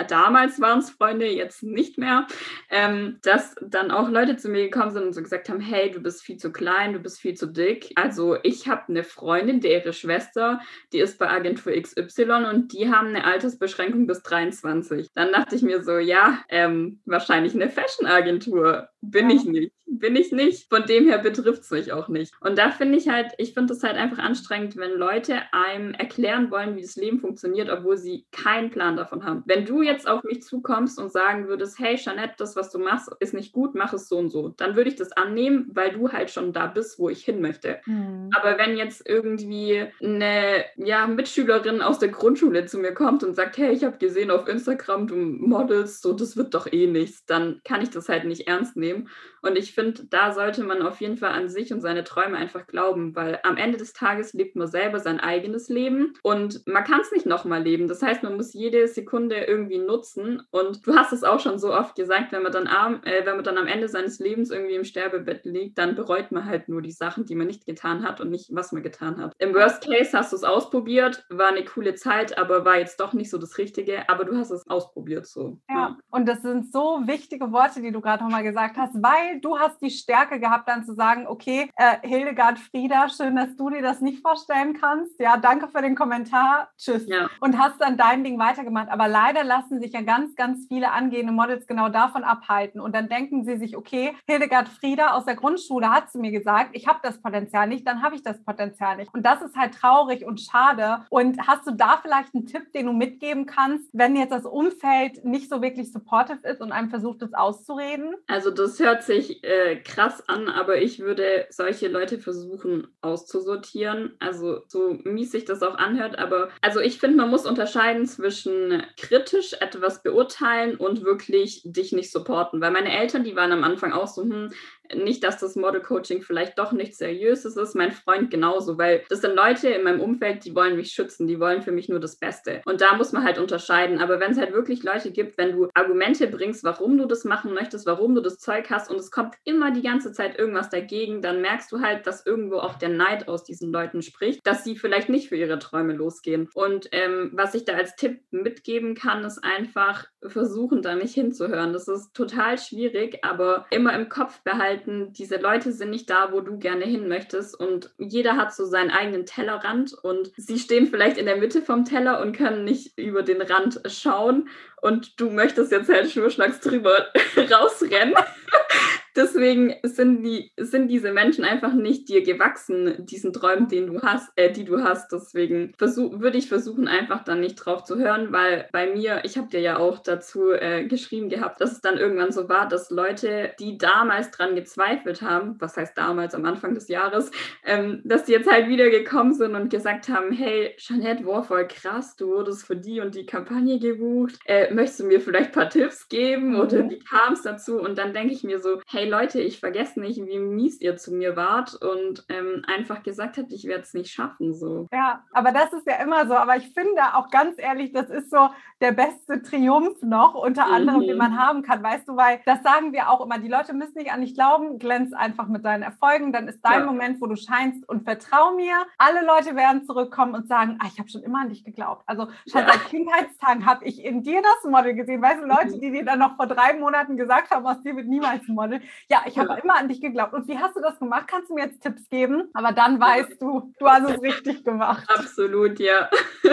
[0.07, 2.27] damals waren es Freunde, jetzt nicht mehr,
[2.69, 5.99] ähm, dass dann auch Leute zu mir gekommen sind und so gesagt haben, hey, du
[5.99, 7.91] bist viel zu klein, du bist viel zu dick.
[7.95, 10.59] Also ich habe eine Freundin, deren Schwester,
[10.93, 15.09] die ist bei Agentur XY und die haben eine Altersbeschränkung bis bist 23.
[15.13, 18.89] Dann dachte ich mir so, ja, ähm, wahrscheinlich eine Fashion-Agentur.
[19.01, 19.35] Bin ja.
[19.37, 19.73] ich nicht.
[19.85, 20.69] Bin ich nicht.
[20.69, 22.33] Von dem her betrifft es mich auch nicht.
[22.41, 26.51] Und da finde ich halt, ich finde es halt einfach anstrengend, wenn Leute einem erklären
[26.51, 29.43] wollen, wie das Leben funktioniert, obwohl sie keinen Plan davon haben.
[29.45, 33.09] Wenn du jetzt auf mich zukommst und sagen würdest, hey Jeanette, das, was du machst,
[33.19, 36.11] ist nicht gut, mach es so und so, dann würde ich das annehmen, weil du
[36.11, 37.79] halt schon da bist, wo ich hin möchte.
[37.85, 38.29] Mhm.
[38.35, 43.57] Aber wenn jetzt irgendwie eine ja, Mitschülerin aus der Grundschule zu mir kommt und sagt,
[43.57, 47.61] hey, ich habe gesehen auf Instagram, du modelst, so, das wird doch eh nichts, dann
[47.63, 49.09] kann ich das halt nicht ernst nehmen nehmen.
[49.41, 52.67] Und ich finde, da sollte man auf jeden Fall an sich und seine Träume einfach
[52.67, 57.01] glauben, weil am Ende des Tages lebt man selber sein eigenes Leben und man kann
[57.01, 57.87] es nicht nochmal leben.
[57.87, 60.41] Das heißt, man muss jede Sekunde irgendwie nutzen.
[60.51, 63.35] Und du hast es auch schon so oft gesagt, wenn man dann am, äh, wenn
[63.35, 66.81] man dann am Ende seines Lebens irgendwie im Sterbebett liegt, dann bereut man halt nur
[66.81, 69.33] die Sachen, die man nicht getan hat und nicht, was man getan hat.
[69.39, 73.13] Im Worst Case hast du es ausprobiert, war eine coole Zeit, aber war jetzt doch
[73.13, 75.59] nicht so das Richtige, aber du hast es ausprobiert so.
[75.69, 75.97] Ja, ja.
[76.11, 79.81] und das sind so wichtige Worte, die du gerade nochmal gesagt hast, weil du hast
[79.81, 84.01] die Stärke gehabt, dann zu sagen, okay, äh, Hildegard Frieda, schön, dass du dir das
[84.01, 85.19] nicht vorstellen kannst.
[85.19, 86.69] Ja, danke für den Kommentar.
[86.77, 87.07] Tschüss.
[87.07, 87.29] Ja.
[87.39, 88.89] Und hast dann dein Ding weitergemacht.
[88.89, 92.81] Aber leider lassen sich ja ganz, ganz viele angehende Models genau davon abhalten.
[92.81, 96.71] Und dann denken sie sich, okay, Hildegard Frieda aus der Grundschule hat zu mir gesagt,
[96.73, 99.13] ich habe das Potenzial nicht, dann habe ich das Potenzial nicht.
[99.13, 101.05] Und das ist halt traurig und schade.
[101.09, 105.23] Und hast du da vielleicht einen Tipp, den du mitgeben kannst, wenn jetzt das Umfeld
[105.25, 108.15] nicht so wirklich supportive ist und einem versucht, es auszureden?
[108.27, 114.15] Also das hört sich äh, krass an, aber ich würde solche Leute versuchen auszusortieren.
[114.19, 118.83] Also so mies sich das auch anhört, aber also ich finde, man muss unterscheiden zwischen
[118.97, 122.61] kritisch etwas beurteilen und wirklich dich nicht supporten.
[122.61, 124.51] Weil meine Eltern, die waren am Anfang auch so, hm,
[124.95, 129.35] nicht, dass das Model-Coaching vielleicht doch nicht seriöses ist, mein Freund genauso, weil das sind
[129.35, 132.61] Leute in meinem Umfeld, die wollen mich schützen, die wollen für mich nur das Beste.
[132.65, 133.99] Und da muss man halt unterscheiden.
[133.99, 137.53] Aber wenn es halt wirklich Leute gibt, wenn du Argumente bringst, warum du das machen
[137.53, 141.21] möchtest, warum du das Zeug hast und es kommt immer die ganze Zeit irgendwas dagegen,
[141.21, 144.75] dann merkst du halt, dass irgendwo auch der Neid aus diesen Leuten spricht, dass sie
[144.75, 146.49] vielleicht nicht für ihre Träume losgehen.
[146.53, 151.73] Und ähm, was ich da als Tipp mitgeben kann, ist einfach versuchen, da nicht hinzuhören.
[151.73, 156.31] Das ist total schwierig, aber immer im Kopf behalten, halten, diese Leute sind nicht da,
[156.31, 160.87] wo du gerne hin möchtest und jeder hat so seinen eigenen Tellerrand und sie stehen
[160.87, 164.49] vielleicht in der Mitte vom Teller und können nicht über den Rand schauen
[164.81, 167.07] und du möchtest jetzt halt schnurschnacks drüber
[167.51, 168.15] rausrennen.
[169.15, 174.31] Deswegen sind, die, sind diese Menschen einfach nicht dir gewachsen, diesen Träumen, den du hast,
[174.35, 175.11] äh, die du hast.
[175.11, 179.49] Deswegen würde ich versuchen, einfach dann nicht drauf zu hören, weil bei mir, ich habe
[179.49, 183.51] dir ja auch dazu äh, geschrieben gehabt, dass es dann irgendwann so war, dass Leute,
[183.59, 187.31] die damals dran gezweifelt haben, was heißt damals am Anfang des Jahres,
[187.65, 191.67] ähm, dass die jetzt halt wieder gekommen sind und gesagt haben, hey, Jeanette, war voll
[191.67, 194.35] krass, du wurdest für die und die Kampagne gebucht.
[194.45, 196.91] Äh, möchtest du mir vielleicht ein paar Tipps geben oder mhm.
[196.91, 197.79] wie kam es dazu?
[197.79, 201.13] Und dann denke ich mir so, hey Leute, ich vergesse nicht, wie mies ihr zu
[201.13, 204.53] mir wart und ähm, einfach gesagt habt, ich werde es nicht schaffen.
[204.53, 204.87] So.
[204.91, 206.33] Ja, aber das ist ja immer so.
[206.33, 208.49] Aber ich finde auch ganz ehrlich, das ist so
[208.81, 211.07] der beste Triumph noch unter anderem, mhm.
[211.07, 211.83] den man haben kann.
[211.83, 214.79] Weißt du, weil das sagen wir auch immer, die Leute müssen nicht an dich glauben,
[214.79, 216.85] glänz einfach mit deinen Erfolgen, dann ist dein ja.
[216.85, 220.99] Moment, wo du scheinst und vertrau mir, alle Leute werden zurückkommen und sagen, ah, ich
[220.99, 222.03] habe schon immer an dich geglaubt.
[222.05, 222.67] Also schon ja.
[222.67, 225.21] seit Kindheitstagen habe ich in dir das Model gesehen.
[225.21, 225.81] Weißt du, Leute, mhm.
[225.81, 228.81] die dir dann noch vor drei Monaten gesagt haben, aus dir wird niemals ein Model
[229.09, 230.33] ja, ich habe immer an dich geglaubt.
[230.33, 231.27] Und wie hast du das gemacht?
[231.27, 232.49] Kannst du mir jetzt Tipps geben?
[232.53, 235.07] Aber dann weißt du, du hast es richtig gemacht.
[235.09, 236.09] Absolut, ja.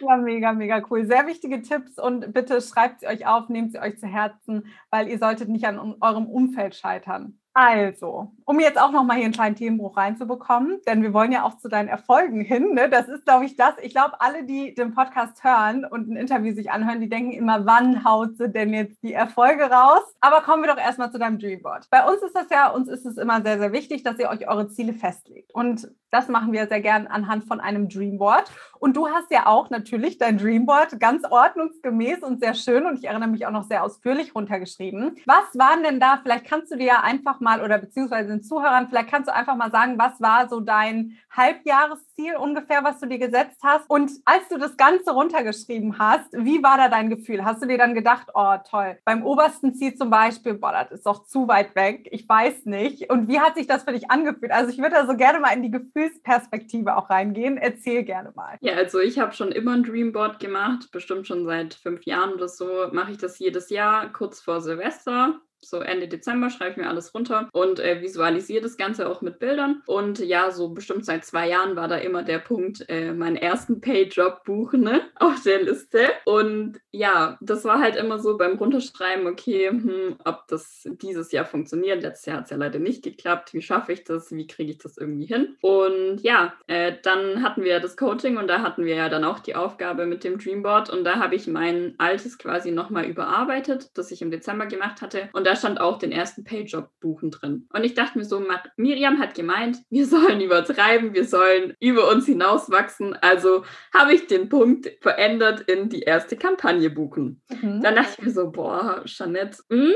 [0.00, 1.04] Ja, mega, mega cool.
[1.04, 5.08] Sehr wichtige Tipps und bitte schreibt sie euch auf, nehmt sie euch zu Herzen, weil
[5.08, 7.38] ihr solltet nicht an eurem Umfeld scheitern.
[7.58, 11.56] Also, um jetzt auch nochmal hier einen kleinen Themenbruch reinzubekommen, denn wir wollen ja auch
[11.56, 12.74] zu deinen Erfolgen hin.
[12.74, 12.90] Ne?
[12.90, 13.72] Das ist, glaube ich, das.
[13.80, 17.64] Ich glaube, alle, die den Podcast hören und ein Interview sich anhören, die denken immer,
[17.64, 20.02] wann haut sie denn jetzt die Erfolge raus?
[20.20, 21.88] Aber kommen wir doch erstmal zu deinem Dreamboard.
[21.88, 24.46] Bei uns ist das ja, uns ist es immer sehr, sehr wichtig, dass ihr euch
[24.46, 25.54] eure Ziele festlegt.
[25.54, 28.50] Und das machen wir sehr gern anhand von einem Dreamboard.
[28.78, 33.06] Und du hast ja auch natürlich dein Dreamboard ganz ordnungsgemäß und sehr schön und ich
[33.06, 35.16] erinnere mich auch noch sehr ausführlich runtergeschrieben.
[35.26, 36.18] Was waren denn da?
[36.22, 39.56] Vielleicht kannst du dir ja einfach mal oder beziehungsweise den Zuhörern, vielleicht kannst du einfach
[39.56, 43.88] mal sagen, was war so dein Halbjahresziel ungefähr, was du dir gesetzt hast?
[43.88, 47.44] Und als du das Ganze runtergeschrieben hast, wie war da dein Gefühl?
[47.44, 51.06] Hast du dir dann gedacht, oh toll, beim obersten Ziel zum Beispiel, boah, das ist
[51.06, 53.10] doch zu weit weg, ich weiß nicht.
[53.10, 54.52] Und wie hat sich das für dich angefühlt?
[54.52, 55.70] Also ich würde da so gerne mal in die
[56.06, 57.56] Gefühlsperspektive auch reingehen.
[57.56, 58.56] Erzähl gerne mal.
[58.60, 62.48] Ja, also ich habe schon immer ein Dreamboard gemacht, bestimmt schon seit fünf Jahren oder
[62.48, 66.88] so mache ich das jedes Jahr, kurz vor Silvester so Ende Dezember schreibe ich mir
[66.88, 69.82] alles runter und äh, visualisiere das Ganze auch mit Bildern.
[69.86, 73.80] Und ja, so bestimmt seit zwei Jahren war da immer der Punkt, äh, meinen ersten
[73.80, 76.08] Pay-Job buchen ne, auf der Liste.
[76.24, 81.44] Und ja, das war halt immer so beim Runterschreiben, okay, hm, ob das dieses Jahr
[81.44, 82.02] funktioniert.
[82.02, 83.54] Letztes Jahr hat es ja leider nicht geklappt.
[83.54, 84.32] Wie schaffe ich das?
[84.32, 85.56] Wie kriege ich das irgendwie hin?
[85.60, 89.40] Und ja, äh, dann hatten wir das Coaching und da hatten wir ja dann auch
[89.40, 94.10] die Aufgabe mit dem Dreamboard und da habe ich mein altes quasi nochmal überarbeitet, das
[94.10, 95.28] ich im Dezember gemacht hatte.
[95.32, 97.68] Und da stand auch den ersten Payjob buchen drin.
[97.72, 98.42] Und ich dachte mir so,
[98.76, 103.14] Miriam hat gemeint, wir sollen übertreiben, wir sollen über uns hinauswachsen.
[103.14, 107.42] Also habe ich den Punkt verändert in die erste Kampagne buchen.
[107.48, 107.80] Mhm.
[107.82, 109.94] Dann dachte ich mir so, boah, Jeanette, mh, hm,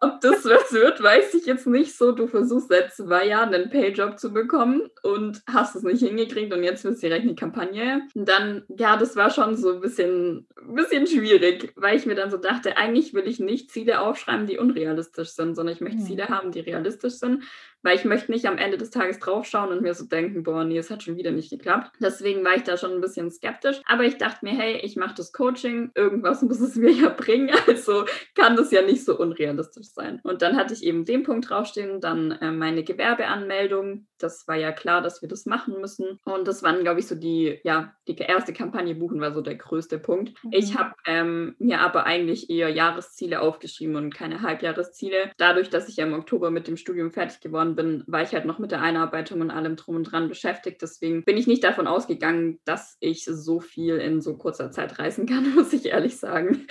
[0.00, 2.12] ob das was wird, weiß ich jetzt nicht so.
[2.12, 6.62] Du versuchst seit zwei Jahren einen Payjob zu bekommen und hast es nicht hingekriegt und
[6.62, 8.02] jetzt willst du direkt eine Kampagne.
[8.14, 12.30] Und dann, ja, das war schon so ein bisschen, bisschen schwierig, weil ich mir dann
[12.30, 16.06] so dachte, eigentlich will ich nicht Ziele aufschreiben, die unrealistisch sind, sondern ich möchte mhm.
[16.06, 17.42] Ziele haben, die realistisch sind
[17.82, 20.78] weil ich möchte nicht am Ende des Tages draufschauen und mir so denken, boah, nee,
[20.78, 21.92] es hat schon wieder nicht geklappt.
[22.00, 23.80] Deswegen war ich da schon ein bisschen skeptisch.
[23.86, 27.50] Aber ich dachte mir, hey, ich mache das Coaching, irgendwas muss es mir ja bringen,
[27.66, 30.20] also kann das ja nicht so unrealistisch sein.
[30.22, 34.06] Und dann hatte ich eben den Punkt draufstehen, dann äh, meine Gewerbeanmeldung.
[34.18, 36.18] Das war ja klar, dass wir das machen müssen.
[36.24, 39.54] Und das waren, glaube ich, so die, ja, die erste Kampagne buchen war so der
[39.54, 40.32] größte Punkt.
[40.42, 40.50] Mhm.
[40.52, 45.30] Ich habe ähm, mir aber eigentlich eher Jahresziele aufgeschrieben und keine Halbjahresziele.
[45.36, 48.32] Dadurch, dass ich ja im Oktober mit dem Studium fertig geworden geworden bin, war ich
[48.32, 50.82] halt noch mit der Einarbeitung und allem drum und dran beschäftigt.
[50.82, 55.26] Deswegen bin ich nicht davon ausgegangen, dass ich so viel in so kurzer Zeit reisen
[55.26, 56.66] kann, muss ich ehrlich sagen.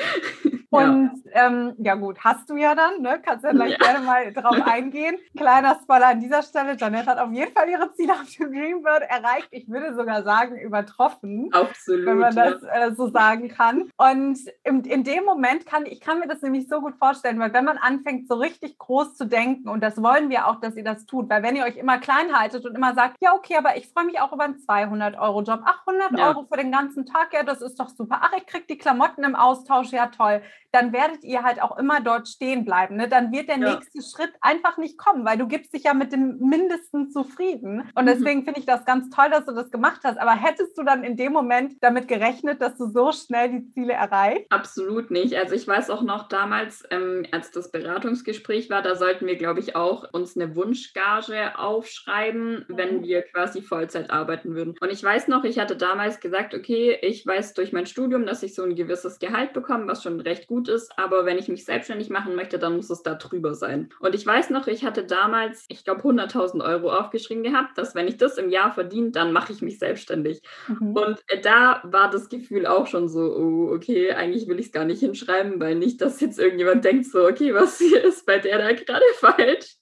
[0.70, 1.48] Und ja.
[1.48, 3.22] Ähm, ja gut, hast du ja dann, ne?
[3.24, 3.78] Kannst ja gleich ja.
[3.78, 5.18] gerne mal drauf eingehen.
[5.36, 9.04] Kleiner Spoiler an dieser Stelle, Janette hat auf jeden Fall ihre Ziele auf dem Dreambird
[9.04, 9.48] erreicht.
[9.52, 11.50] Ich würde sogar sagen, übertroffen.
[11.54, 12.06] Absolut.
[12.06, 13.90] Wenn man das äh, so sagen kann.
[13.96, 17.54] Und in, in dem Moment kann ich kann mir das nämlich so gut vorstellen, weil
[17.54, 20.84] wenn man anfängt, so richtig groß zu denken, und das wollen wir auch, dass ihr
[20.84, 23.78] das tut, weil wenn ihr euch immer klein haltet und immer sagt, ja, okay, aber
[23.78, 25.62] ich freue mich auch über einen 200-Euro-Job.
[25.64, 26.28] Ach, 100 ja.
[26.28, 28.20] Euro für den ganzen Tag, ja, das ist doch super.
[28.22, 32.02] Ach, ich kriege die Klamotten im Austausch, ja, toll dann werdet ihr halt auch immer
[32.02, 32.98] dort stehen bleiben.
[32.98, 33.08] Ne?
[33.08, 33.74] Dann wird der ja.
[33.74, 37.90] nächste Schritt einfach nicht kommen, weil du gibst dich ja mit dem Mindesten zufrieden.
[37.96, 38.08] Und mhm.
[38.08, 38.46] deswegen mhm.
[38.46, 40.18] finde ich das ganz toll, dass du das gemacht hast.
[40.18, 43.94] Aber hättest du dann in dem Moment damit gerechnet, dass du so schnell die Ziele
[43.94, 44.52] erreichst?
[44.52, 45.36] Absolut nicht.
[45.36, 49.60] Also ich weiß auch noch damals, ähm, als das Beratungsgespräch war, da sollten wir, glaube
[49.60, 52.78] ich, auch uns eine Wunschgage aufschreiben, mhm.
[52.78, 54.76] wenn wir quasi Vollzeit arbeiten würden.
[54.80, 58.44] Und ich weiß noch, ich hatte damals gesagt, okay, ich weiß durch mein Studium, dass
[58.44, 61.66] ich so ein gewisses Gehalt bekomme, was schon recht gut ist, aber wenn ich mich
[61.66, 63.90] selbstständig machen möchte, dann muss es da drüber sein.
[64.00, 68.08] Und ich weiß noch, ich hatte damals, ich glaube, 100.000 Euro aufgeschrieben gehabt, dass wenn
[68.08, 70.42] ich das im Jahr verdiene, dann mache ich mich selbstständig.
[70.68, 70.94] Mhm.
[70.94, 74.72] Und äh, da war das Gefühl auch schon so, oh, okay, eigentlich will ich es
[74.72, 78.40] gar nicht hinschreiben, weil nicht, dass jetzt irgendjemand denkt so, okay, was hier ist bei
[78.40, 79.78] der da gerade falsch.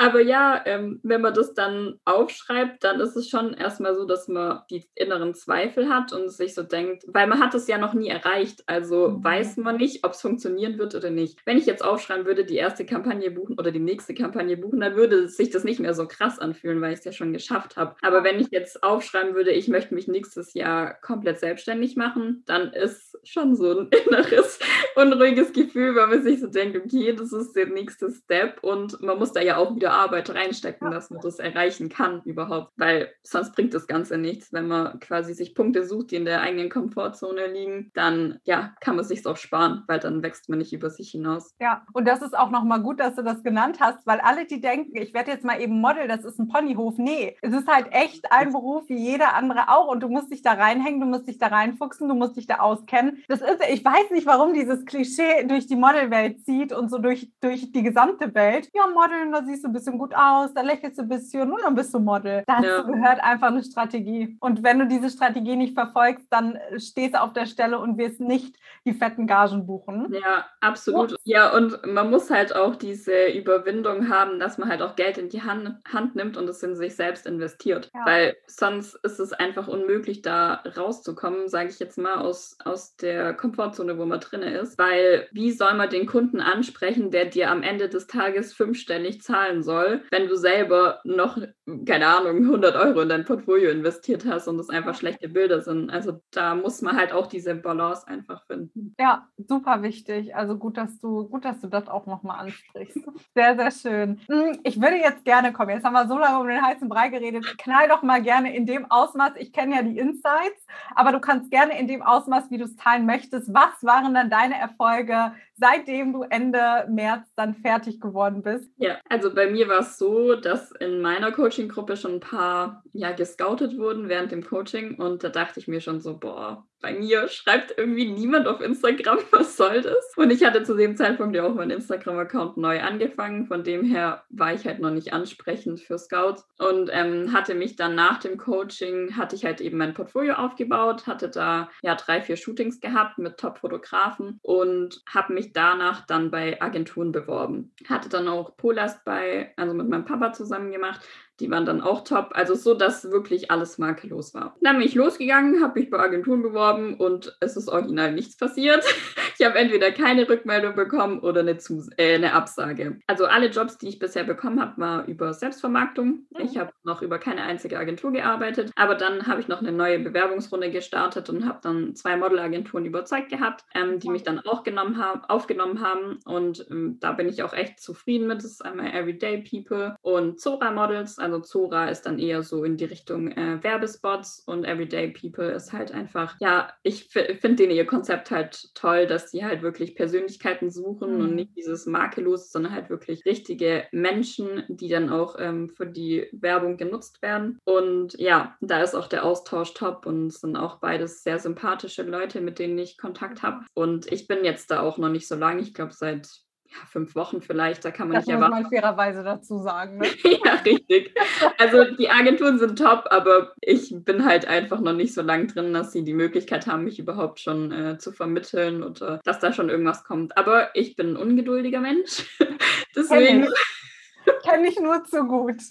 [0.00, 4.28] Aber ja, ähm, wenn man das dann aufschreibt, dann ist es schon erstmal so, dass
[4.28, 7.94] man die inneren Zweifel hat und sich so denkt, weil man hat es ja noch
[7.94, 9.24] nie erreicht, also mhm.
[9.24, 11.40] weiß man nicht, ob es funktionieren wird oder nicht.
[11.44, 14.94] Wenn ich jetzt aufschreiben würde, die erste Kampagne buchen oder die nächste Kampagne buchen, dann
[14.94, 17.96] würde sich das nicht mehr so krass anfühlen, weil ich es ja schon geschafft habe.
[18.02, 22.72] Aber wenn ich jetzt aufschreiben würde, ich möchte mich nächstes Jahr komplett selbstständig machen, dann
[22.72, 24.60] ist schon so ein inneres
[24.94, 29.18] unruhiges Gefühl, weil man sich so denkt, okay, das ist der nächste Step und man
[29.18, 33.54] muss da ja auch wieder Arbeit reinstecken, dass man das erreichen kann überhaupt, weil sonst
[33.54, 34.52] bringt das Ganze nichts.
[34.52, 38.96] Wenn man quasi sich Punkte sucht, die in der eigenen Komfortzone liegen, dann ja, kann
[38.96, 41.54] man sich auch sparen, weil dann wächst man nicht über sich hinaus.
[41.60, 44.60] Ja, und das ist auch nochmal gut, dass du das genannt hast, weil alle, die
[44.60, 46.98] denken, ich werde jetzt mal eben Model, das ist ein Ponyhof.
[46.98, 50.42] Nee, es ist halt echt ein Beruf wie jeder andere auch und du musst dich
[50.42, 53.22] da reinhängen, du musst dich da reinfuchsen, du musst dich da auskennen.
[53.28, 57.30] Das ist, ich weiß nicht, warum dieses Klischee durch die Modelwelt zieht und so durch,
[57.40, 58.68] durch die gesamte Welt.
[58.74, 61.62] Ja, Modeln, da siehst du ein bisschen gut aus, da lächelst du ein bisschen und
[61.62, 62.42] dann bist du Model.
[62.46, 62.82] Dazu ja.
[62.82, 64.36] gehört einfach eine Strategie.
[64.40, 68.20] Und wenn du diese Strategie nicht verfolgst, dann stehst du auf der Stelle und wirst
[68.20, 70.12] nicht die fetten Gagen buchen.
[70.12, 71.12] Ja, absolut.
[71.12, 75.18] Und ja, und man muss halt auch diese Überwindung haben, dass man halt auch Geld
[75.18, 77.90] in die Hand, Hand nimmt und es in sich selbst investiert.
[77.94, 78.04] Ja.
[78.04, 83.34] Weil sonst ist es einfach unmöglich, da rauszukommen, sage ich jetzt mal, aus, aus der
[83.34, 84.78] Komfortzone, wo man drin ist.
[84.78, 89.62] Weil wie soll man den Kunden ansprechen, der dir am Ende des Tages fünfstellig zahlen
[89.62, 89.67] soll?
[89.68, 91.38] Soll, wenn du selber noch,
[91.86, 95.90] keine Ahnung, 100 Euro in dein Portfolio investiert hast und es einfach schlechte Bilder sind.
[95.90, 98.94] Also da muss man halt auch diese Balance einfach finden.
[98.98, 100.34] Ja, super wichtig.
[100.34, 102.98] Also gut, dass du, gut, dass du das auch nochmal ansprichst.
[103.34, 104.20] Sehr, sehr schön.
[104.28, 105.70] Hm, ich würde jetzt gerne kommen.
[105.70, 107.44] Jetzt haben wir so lange um den heißen Brei geredet.
[107.58, 109.32] Knall doch mal gerne in dem Ausmaß.
[109.36, 112.76] Ich kenne ja die Insights, aber du kannst gerne in dem Ausmaß, wie du es
[112.76, 113.52] teilen möchtest.
[113.52, 118.70] Was waren dann deine Erfolge, seitdem du Ende März dann fertig geworden bist?
[118.76, 123.12] Ja, also bei mir war es so, dass in meiner Coaching-Gruppe schon ein paar ja,
[123.12, 127.28] gescoutet wurden während dem Coaching und da dachte ich mir schon so, boah, bei mir
[127.28, 130.12] schreibt irgendwie niemand auf Instagram, was soll das?
[130.16, 133.46] Und ich hatte zu dem Zeitpunkt ja auch meinen Instagram-Account neu angefangen.
[133.46, 137.76] Von dem her war ich halt noch nicht ansprechend für Scouts und ähm, hatte mich
[137.76, 142.20] dann nach dem Coaching, hatte ich halt eben mein Portfolio aufgebaut, hatte da ja drei,
[142.20, 147.72] vier Shootings gehabt mit Top-Fotografen und habe mich danach dann bei Agenturen beworben.
[147.88, 151.00] Hatte dann auch Polast bei, also mit meinem Papa zusammen gemacht,
[151.40, 152.30] die waren dann auch top.
[152.32, 154.56] Also so, dass wirklich alles makellos war.
[154.60, 158.84] Dann bin ich losgegangen, habe mich bei Agenturen beworben und es ist original nichts passiert.
[159.40, 162.98] Ich habe entweder keine Rückmeldung bekommen oder eine, Zus äh, eine Absage.
[163.06, 166.26] Also alle Jobs, die ich bisher bekommen habe, war über Selbstvermarktung.
[166.30, 166.40] Mhm.
[166.40, 168.72] Ich habe noch über keine einzige Agentur gearbeitet.
[168.74, 173.28] Aber dann habe ich noch eine neue Bewerbungsrunde gestartet und habe dann zwei Modelagenturen überzeugt
[173.28, 176.18] gehabt, ähm, die mich dann auch genommen haben, aufgenommen haben.
[176.24, 178.38] Und ähm, da bin ich auch echt zufrieden mit.
[178.38, 181.20] Das ist einmal Everyday People und Zora Models.
[181.20, 185.72] Also Zora ist dann eher so in die Richtung äh, Werbespots und Everyday People ist
[185.72, 191.16] halt einfach, ja, ich finde ihr Konzept halt toll, dass sie halt wirklich Persönlichkeiten suchen
[191.16, 191.20] mhm.
[191.20, 196.26] und nicht dieses makellos, sondern halt wirklich richtige Menschen, die dann auch ähm, für die
[196.32, 197.58] Werbung genutzt werden.
[197.64, 202.02] Und ja, da ist auch der Austausch top und es sind auch beides sehr sympathische
[202.02, 203.64] Leute, mit denen ich Kontakt habe.
[203.74, 206.28] Und ich bin jetzt da auch noch nicht so lange, ich glaube seit
[206.70, 208.52] ja, fünf Wochen vielleicht, da kann man das nicht erwarten.
[208.52, 209.98] Das muss man fairerweise dazu sagen.
[209.98, 210.06] Ne?
[210.44, 211.14] ja, richtig.
[211.56, 215.72] Also die Agenturen sind top, aber ich bin halt einfach noch nicht so lang drin,
[215.72, 219.70] dass sie die Möglichkeit haben, mich überhaupt schon äh, zu vermitteln oder dass da schon
[219.70, 220.36] irgendwas kommt.
[220.36, 222.26] Aber ich bin ein ungeduldiger Mensch.
[222.96, 223.42] Deswegen.
[223.42, 224.48] Kenn ich.
[224.48, 225.62] Kenn ich nur zu gut.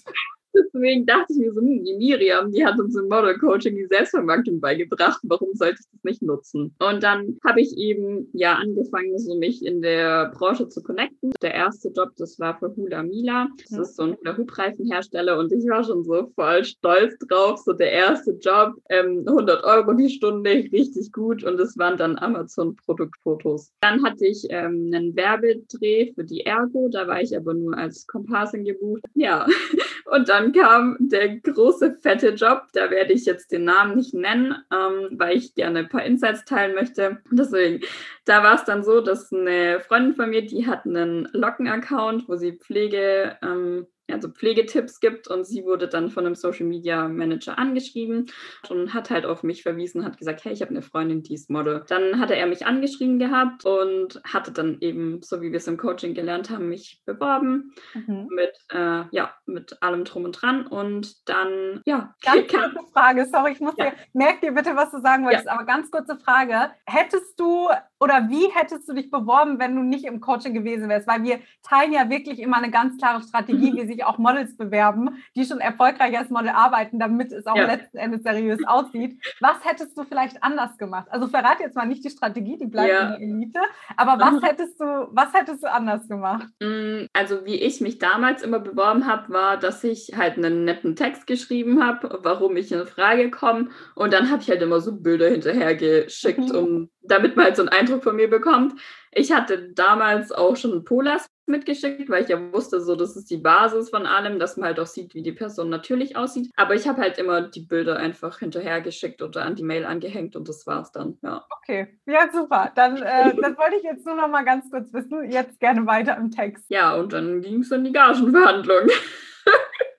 [0.58, 3.86] Deswegen dachte ich mir so, hm, die Miriam, die hat uns im Model Coaching die
[3.86, 5.20] Selbstvermarktung beigebracht.
[5.22, 6.74] Warum sollte ich das nicht nutzen?
[6.78, 11.32] Und dann habe ich eben ja angefangen, so mich in der Branche zu connecten.
[11.42, 13.48] Der erste Job, das war für Hula Mila.
[13.70, 17.60] Das ist so ein Hula Hoop Reifenhersteller und ich war schon so voll stolz drauf.
[17.64, 21.44] So der erste Job, ähm, 100 Euro die Stunde, richtig gut.
[21.44, 23.70] Und es waren dann Amazon Produktfotos.
[23.80, 26.88] Dann hatte ich ähm, einen Werbedreh für die Ergo.
[26.90, 29.02] Da war ich aber nur als Komparsin gebucht.
[29.14, 29.46] Ja,
[30.10, 32.62] und dann kam der große, fette Job.
[32.72, 36.44] Da werde ich jetzt den Namen nicht nennen, ähm, weil ich gerne ein paar Insights
[36.44, 37.18] teilen möchte.
[37.30, 37.80] Deswegen,
[38.24, 42.36] da war es dann so, dass eine Freundin von mir, die hat einen Locken-Account, wo
[42.36, 47.58] sie Pflege ähm, also Pflegetipps gibt und sie wurde dann von einem Social Media Manager
[47.58, 48.26] angeschrieben
[48.68, 51.50] und hat halt auf mich verwiesen, hat gesagt, hey, ich habe eine Freundin, die ist
[51.50, 51.84] Model.
[51.88, 55.76] Dann hatte er mich angeschrieben gehabt und hatte dann eben, so wie wir es im
[55.76, 58.28] Coaching gelernt haben, mich beworben mhm.
[58.30, 62.14] mit, äh, ja, mit allem drum und dran und dann, ja.
[62.22, 63.90] Ganz kurze Frage, sorry, ich muss ja.
[63.90, 65.52] dir, merk dir bitte, was du sagen wolltest, ja.
[65.52, 66.70] aber ganz kurze Frage.
[66.86, 67.68] Hättest du
[68.00, 71.08] oder wie hättest du dich beworben, wenn du nicht im Coaching gewesen wärst?
[71.08, 75.22] Weil wir teilen ja wirklich immer eine ganz klare Strategie, wie sich auch Models bewerben,
[75.34, 77.66] die schon erfolgreich als Model arbeiten, damit es auch ja.
[77.66, 79.20] letzten Endes seriös aussieht.
[79.40, 81.06] Was hättest du vielleicht anders gemacht?
[81.10, 83.14] Also verrate jetzt mal nicht die Strategie, die bleibt ja.
[83.14, 83.60] in der Elite,
[83.96, 86.46] aber was hättest du, was hättest du anders gemacht?
[86.60, 90.96] Mm, also wie ich mich damals immer beworben habe, war, dass ich halt einen netten
[90.96, 94.92] Text geschrieben habe, warum ich in Frage komme und dann habe ich halt immer so
[94.94, 96.54] Bilder hinterher geschickt, mhm.
[96.54, 98.80] um damit man halt so einen Eindruck von mir bekommt.
[99.12, 103.38] Ich hatte damals auch schon Polas mitgeschickt, weil ich ja wusste, so das ist die
[103.38, 106.50] Basis von allem, dass man halt auch sieht, wie die Person natürlich aussieht.
[106.56, 110.36] Aber ich habe halt immer die Bilder einfach hinterher geschickt oder an die Mail angehängt
[110.36, 111.18] und das war's dann.
[111.22, 111.46] Ja.
[111.62, 112.70] Okay, ja super.
[112.74, 115.30] Dann äh, das wollte ich jetzt nur noch mal ganz kurz wissen.
[115.30, 116.66] Jetzt gerne weiter im Text.
[116.68, 118.88] Ja, und dann ging es in die Gagenverhandlung.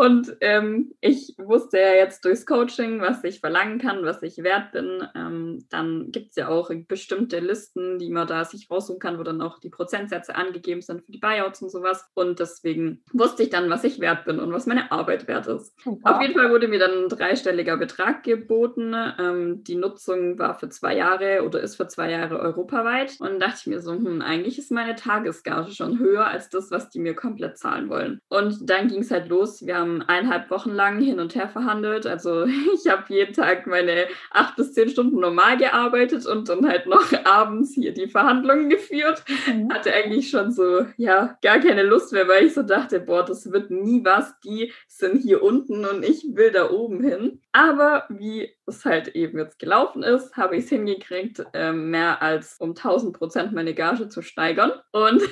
[0.00, 4.72] Und ähm, ich wusste ja jetzt durchs Coaching, was ich verlangen kann, was ich wert
[4.72, 5.06] bin.
[5.14, 9.24] Ähm, dann gibt es ja auch bestimmte Listen, die man da sich raussuchen kann, wo
[9.24, 12.08] dann auch die Prozentsätze angegeben sind für die Buyouts und sowas.
[12.14, 15.78] Und deswegen wusste ich dann, was ich wert bin und was meine Arbeit wert ist.
[15.82, 16.16] Super.
[16.16, 18.96] Auf jeden Fall wurde mir dann ein dreistelliger Betrag geboten.
[19.18, 23.16] Ähm, die Nutzung war für zwei Jahre oder ist für zwei Jahre europaweit.
[23.20, 26.88] Und dachte ich mir so, hm, eigentlich ist meine Tagesgage schon höher als das, was
[26.88, 28.22] die mir komplett zahlen wollen.
[28.30, 29.66] Und dann ging es halt los.
[29.66, 32.06] Wir haben ähm, eineinhalb Wochen lang hin und her verhandelt.
[32.06, 36.86] Also ich habe jeden Tag meine acht bis zehn Stunden normal gearbeitet und dann halt
[36.86, 39.24] noch abends hier die Verhandlungen geführt.
[39.46, 39.72] Mhm.
[39.72, 43.50] Hatte eigentlich schon so, ja, gar keine Lust mehr, weil ich so dachte, boah, das
[43.52, 44.38] wird nie was.
[44.40, 47.40] Die sind hier unten und ich will da oben hin.
[47.52, 52.56] Aber wie es halt eben jetzt gelaufen ist, habe ich es hingekriegt, äh, mehr als
[52.58, 54.72] um 1000 Prozent meine Gage zu steigern.
[54.92, 55.22] Und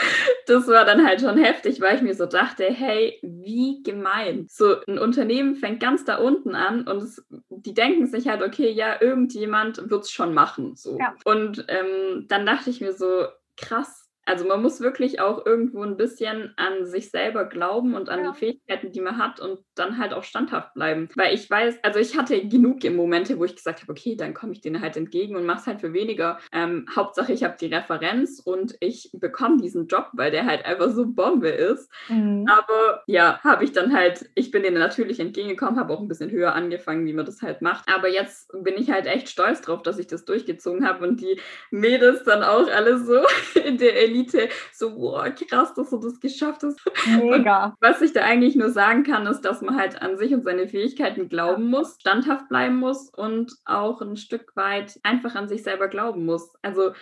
[0.46, 4.46] das war dann halt schon heftig, weil ich mir so dachte, hey, wie gemein.
[4.48, 8.70] So ein Unternehmen fängt ganz da unten an und es, die denken sich halt, okay,
[8.70, 10.76] ja, irgendjemand wird es schon machen.
[10.76, 10.98] So.
[10.98, 11.14] Ja.
[11.24, 15.96] Und ähm, dann dachte ich mir so, krass, also man muss wirklich auch irgendwo ein
[15.96, 18.30] bisschen an sich selber glauben und an ja.
[18.30, 21.08] die Fähigkeiten, die man hat und dann halt auch standhaft bleiben.
[21.16, 24.52] Weil ich weiß, also ich hatte genug Momente, wo ich gesagt habe, okay, dann komme
[24.52, 26.38] ich denen halt entgegen und mache es halt für weniger.
[26.52, 30.90] Ähm, Hauptsache, ich habe die Referenz und ich bekomme diesen Job, weil der halt einfach
[30.90, 31.90] so Bombe ist.
[32.08, 32.46] Mhm.
[32.48, 36.30] Aber ja, habe ich dann halt, ich bin denen natürlich entgegengekommen, habe auch ein bisschen
[36.30, 37.88] höher angefangen, wie man das halt macht.
[37.92, 41.40] Aber jetzt bin ich halt echt stolz drauf, dass ich das durchgezogen habe und die
[41.70, 43.22] Mädels dann auch alle so
[43.64, 44.48] in der Elite Elite.
[44.72, 46.80] So, boah, krass, dass du das geschafft hast.
[47.06, 47.66] Mega.
[47.66, 50.44] Und was ich da eigentlich nur sagen kann, ist, dass man halt an sich und
[50.44, 55.62] seine Fähigkeiten glauben muss, standhaft bleiben muss und auch ein Stück weit einfach an sich
[55.62, 56.54] selber glauben muss.
[56.62, 56.92] Also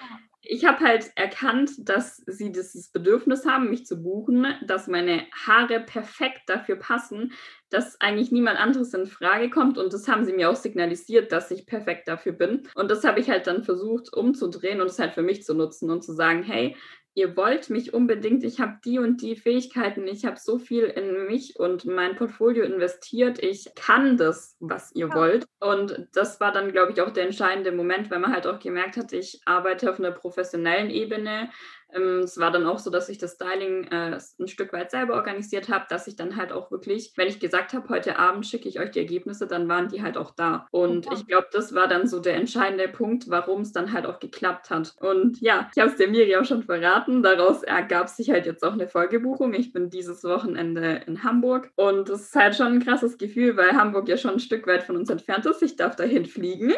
[0.48, 5.80] ich habe halt erkannt, dass sie dieses Bedürfnis haben, mich zu buchen, dass meine Haare
[5.80, 7.32] perfekt dafür passen,
[7.68, 9.76] dass eigentlich niemand anderes in Frage kommt.
[9.76, 12.68] Und das haben sie mir auch signalisiert, dass ich perfekt dafür bin.
[12.74, 15.90] Und das habe ich halt dann versucht umzudrehen und es halt für mich zu nutzen
[15.90, 16.76] und zu sagen, hey,
[17.16, 21.26] ihr wollt mich unbedingt, ich habe die und die Fähigkeiten, ich habe so viel in
[21.26, 25.14] mich und mein Portfolio investiert, ich kann das, was ihr ja.
[25.14, 25.46] wollt.
[25.58, 28.98] Und das war dann, glaube ich, auch der entscheidende Moment, weil man halt auch gemerkt
[28.98, 31.48] hat, ich arbeite auf einer professionellen Ebene,
[31.92, 35.14] ähm, es war dann auch so, dass ich das Styling äh, ein Stück weit selber
[35.14, 38.68] organisiert habe, dass ich dann halt auch wirklich, wenn ich gesagt habe, heute Abend schicke
[38.68, 40.66] ich euch die Ergebnisse, dann waren die halt auch da.
[40.70, 44.18] Und ich glaube, das war dann so der entscheidende Punkt, warum es dann halt auch
[44.18, 44.94] geklappt hat.
[45.00, 47.22] Und ja, ich habe es der Miri auch schon verraten.
[47.22, 49.54] Daraus ergab sich halt jetzt auch eine Folgebuchung.
[49.54, 53.72] Ich bin dieses Wochenende in Hamburg und es ist halt schon ein krasses Gefühl, weil
[53.72, 55.62] Hamburg ja schon ein Stück weit von uns entfernt ist.
[55.62, 56.74] Ich darf dahin fliegen.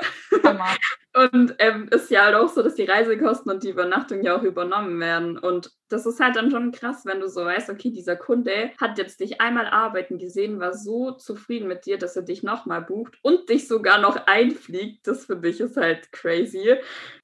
[1.18, 4.44] Und ähm, ist ja halt auch so, dass die Reisekosten und die Übernachtung ja auch
[4.44, 5.36] übernommen werden.
[5.36, 8.98] Und das ist halt dann schon krass, wenn du so weißt, okay, dieser Kunde hat
[8.98, 13.18] jetzt dich einmal arbeiten gesehen, war so zufrieden mit dir, dass er dich nochmal bucht
[13.22, 15.08] und dich sogar noch einfliegt.
[15.08, 16.76] Das für dich ist halt crazy.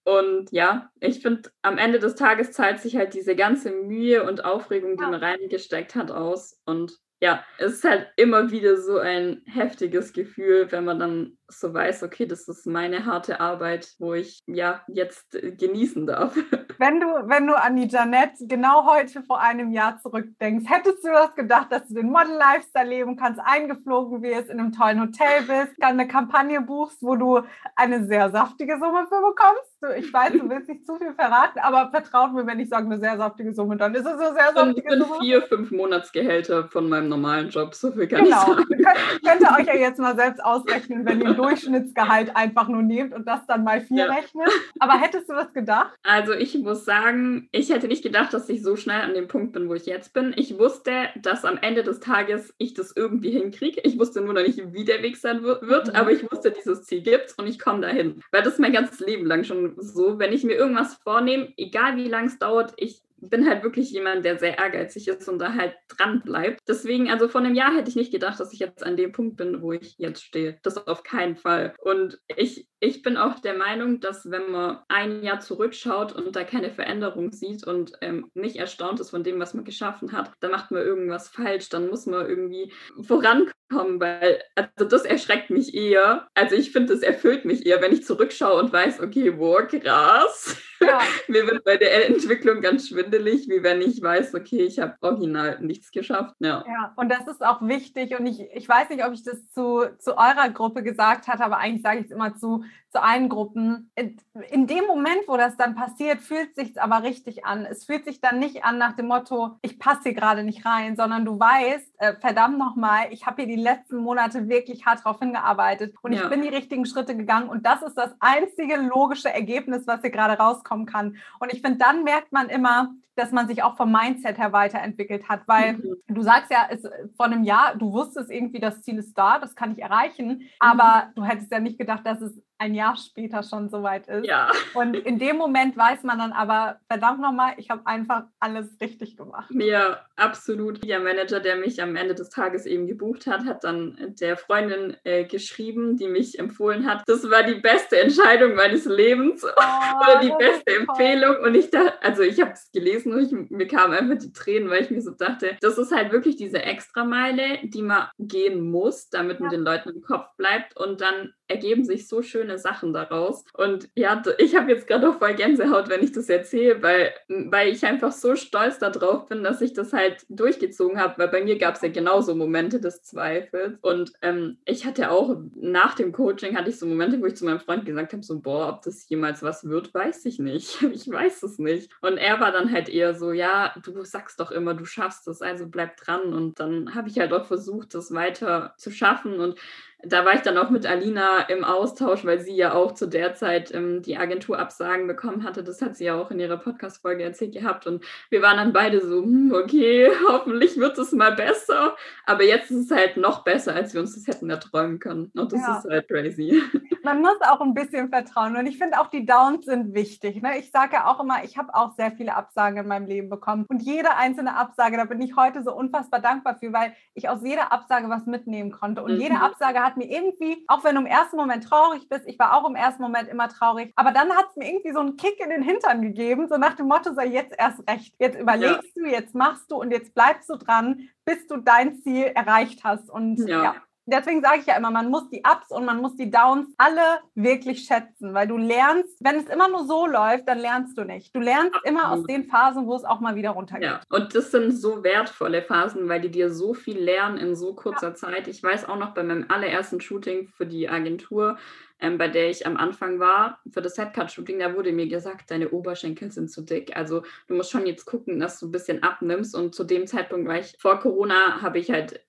[0.03, 4.45] Und ja, ich finde, am Ende des Tages zahlt sich halt diese ganze Mühe und
[4.45, 6.61] Aufregung, die man reingesteckt hat, aus.
[6.65, 11.73] Und ja, es ist halt immer wieder so ein heftiges Gefühl, wenn man dann so
[11.73, 16.37] weiß, okay, das ist meine harte Arbeit, wo ich ja jetzt genießen darf.
[16.77, 21.13] Wenn du, wenn du an die Janette genau heute vor einem Jahr zurückdenkst, hättest du
[21.13, 25.77] das gedacht, dass du den Model-Lifestyle leben kannst, eingeflogen wirst, in einem tollen Hotel bist,
[25.79, 27.43] dann eine Kampagne buchst, wo du
[27.77, 29.74] eine sehr saftige Summe für bekommst?
[29.97, 32.99] Ich weiß, du willst nicht zu viel verraten, aber vertraut mir, wenn ich sage eine
[32.99, 35.05] sehr saftige Summe, dann ist es eine sehr saftige Summe.
[35.05, 38.41] Ich bin vier, fünf Monatsgehälter von meinem normalen Job, so viel kann genau.
[38.41, 38.65] ich sagen.
[38.69, 43.15] Könnt, könnt ihr euch ja jetzt mal selbst ausrechnen, wenn ihr Durchschnittsgehalt einfach nur nehmt
[43.15, 44.13] und das dann mal vier ja.
[44.13, 44.49] rechnet.
[44.79, 45.95] Aber hättest du das gedacht?
[46.03, 49.53] Also ich muss sagen, ich hätte nicht gedacht, dass ich so schnell an dem Punkt
[49.53, 50.35] bin, wo ich jetzt bin.
[50.37, 53.81] Ich wusste, dass am Ende des Tages ich das irgendwie hinkriege.
[53.85, 55.95] Ich wusste nur noch nicht, wie der Weg sein wird, mhm.
[55.95, 58.21] aber ich wusste, dieses Ziel gibt und ich komme dahin.
[58.31, 60.19] Weil das ist mein ganzes Leben lang schon so.
[60.19, 64.25] Wenn ich mir irgendwas vornehme, egal wie lange es dauert, ich bin halt wirklich jemand,
[64.25, 66.61] der sehr ehrgeizig ist und da halt dran bleibt.
[66.69, 69.37] Deswegen, also vor einem Jahr hätte ich nicht gedacht, dass ich jetzt an dem Punkt
[69.37, 70.59] bin, wo ich jetzt stehe.
[70.63, 71.75] Das auf keinen Fall.
[71.79, 76.45] Und ich, ich bin auch der Meinung, dass wenn man ein Jahr zurückschaut und da
[76.45, 80.51] keine Veränderung sieht und ähm, nicht erstaunt ist von dem, was man geschaffen hat, dann
[80.51, 81.69] macht man irgendwas falsch.
[81.69, 82.73] Dann muss man irgendwie
[83.03, 86.29] vorankommen, weil also das erschreckt mich eher.
[86.35, 90.57] Also ich finde, das erfüllt mich eher, wenn ich zurückschaue und weiß, okay, wow, krass.
[90.81, 91.01] Ja.
[91.29, 93.14] Mir wird bei der Entwicklung ganz schwindelig,
[93.49, 96.35] wie wenn ich weiß, okay, ich habe original nichts geschafft.
[96.41, 96.65] Ja.
[96.67, 98.19] ja, und das ist auch wichtig.
[98.19, 101.59] Und ich, ich weiß nicht, ob ich das zu, zu eurer Gruppe gesagt hatte, aber
[101.59, 102.65] eigentlich sage ich es immer zu,
[102.95, 103.91] zu allen Gruppen.
[103.97, 107.67] In, dem Moment, wo das dann passiert, fühlt sich aber richtig an.
[107.67, 110.95] Es fühlt sich dann nicht an nach dem Motto, ich passe hier gerade nicht rein,
[110.95, 115.19] sondern du weißt, äh, verdammt nochmal, ich habe hier die letzten Monate wirklich hart drauf
[115.19, 116.23] hingearbeitet und ja.
[116.23, 120.11] ich bin die richtigen Schritte gegangen und das ist das einzige logische Ergebnis, was hier
[120.11, 121.17] gerade rauskommen kann.
[121.41, 125.29] Und ich finde, dann merkt man immer, dass man sich auch vom Mindset her weiterentwickelt
[125.29, 125.97] hat, weil mhm.
[126.09, 126.83] du sagst ja, es,
[127.17, 130.43] vor einem Jahr, du wusstest irgendwie, das Ziel ist da, das kann ich erreichen, mhm.
[130.59, 134.27] aber du hättest ja nicht gedacht, dass es ein Jahr später schon soweit ist.
[134.27, 134.51] Ja.
[134.75, 139.17] Und in dem Moment weiß man dann aber, verdammt nochmal, ich habe einfach alles richtig
[139.17, 139.51] gemacht.
[139.51, 140.85] Ja, absolut.
[140.85, 144.97] Der Manager, der mich am Ende des Tages eben gebucht hat, hat dann der Freundin
[145.05, 147.03] äh, geschrieben, die mich empfohlen hat.
[147.07, 149.49] Das war die beste Entscheidung meines Lebens oh,
[150.03, 151.37] oder die beste Empfehlung.
[151.45, 154.71] Und ich dachte, also ich habe es gelesen und ich, mir kamen einfach die Tränen,
[154.71, 159.09] weil ich mir so dachte, das ist halt wirklich diese Extrameile, die man gehen muss,
[159.11, 159.59] damit man ja.
[159.59, 160.77] den Leuten im Kopf bleibt.
[160.77, 163.45] Und dann ergeben sich so schöne Sachen daraus.
[163.53, 167.69] Und ja, ich habe jetzt gerade auch voll Gänsehaut, wenn ich das erzähle, weil, weil
[167.69, 171.59] ich einfach so stolz darauf bin, dass ich das halt durchgezogen habe, weil bei mir
[171.59, 173.79] gab es ja genauso Momente des Zweifels.
[173.83, 177.45] Und ähm, ich hatte auch nach dem Coaching, hatte ich so Momente, wo ich zu
[177.45, 180.83] meinem Freund gesagt habe, so, boah, ob das jemals was wird, weiß ich nicht.
[180.95, 181.91] Ich weiß es nicht.
[182.03, 185.43] Und er war dann halt eher so, ja, du sagst doch immer, du schaffst es,
[185.43, 186.33] also bleib dran.
[186.33, 189.41] Und dann habe ich halt auch versucht, das weiter zu schaffen.
[189.41, 189.59] Und
[190.07, 193.35] da war ich dann auch mit Alina im Austausch, weil sie ja auch zu der
[193.35, 195.63] Zeit ähm, die Agenturabsagen bekommen hatte.
[195.63, 197.87] Das hat sie ja auch in ihrer Podcast-Folge erzählt gehabt.
[197.87, 201.97] Und wir waren dann beide so, hm, okay, hoffentlich wird es mal besser.
[202.27, 205.31] Aber jetzt ist es halt noch besser, als wir uns das hätten erträumen können.
[205.35, 205.79] Und das ja.
[205.79, 206.63] ist halt crazy.
[207.03, 208.57] Man muss auch ein bisschen vertrauen.
[208.57, 210.43] Und ich finde auch, die Downs sind wichtig.
[210.43, 210.59] Ne?
[210.59, 213.67] Ich sage ja auch immer, ich habe auch sehr viele Absagen in meinem Leben bekommen.
[213.69, 217.43] Und jede einzelne Absage, da bin ich heute so unfassbar dankbar für, weil ich aus
[217.43, 219.03] jeder Absage was mitnehmen konnte.
[219.03, 219.21] Und mhm.
[219.21, 222.39] jede Absage hat hat mir irgendwie, auch wenn du im ersten Moment traurig bist, ich
[222.39, 225.17] war auch im ersten Moment immer traurig, aber dann hat es mir irgendwie so einen
[225.17, 228.15] Kick in den Hintern gegeben, so nach dem Motto, sei jetzt erst recht.
[228.19, 229.03] Jetzt überlegst ja.
[229.03, 233.09] du, jetzt machst du und jetzt bleibst du dran, bis du dein Ziel erreicht hast.
[233.11, 233.75] Und ja, ja
[234.07, 237.21] deswegen sage ich ja immer, man muss die Ups und man muss die Downs alle
[237.35, 241.35] wirklich schätzen, weil du lernst, wenn es immer nur so läuft, dann lernst du nicht.
[241.35, 243.85] Du lernst immer aus den Phasen, wo es auch mal wieder runtergeht.
[243.85, 247.75] Ja, und das sind so wertvolle Phasen, weil die dir so viel lernen in so
[247.75, 248.15] kurzer ja.
[248.15, 248.49] Zeit.
[248.49, 251.59] Ich weiß auch noch bei meinem allerersten Shooting für die Agentur,
[252.05, 255.71] ähm, bei der ich am Anfang war, für das Headcut-Shooting, da wurde mir gesagt, deine
[255.71, 256.95] Oberschenkel sind zu dick.
[256.95, 259.57] Also du musst schon jetzt gucken, dass du ein bisschen abnimmst.
[259.57, 262.21] Und zu dem Zeitpunkt war ich, vor Corona habe ich halt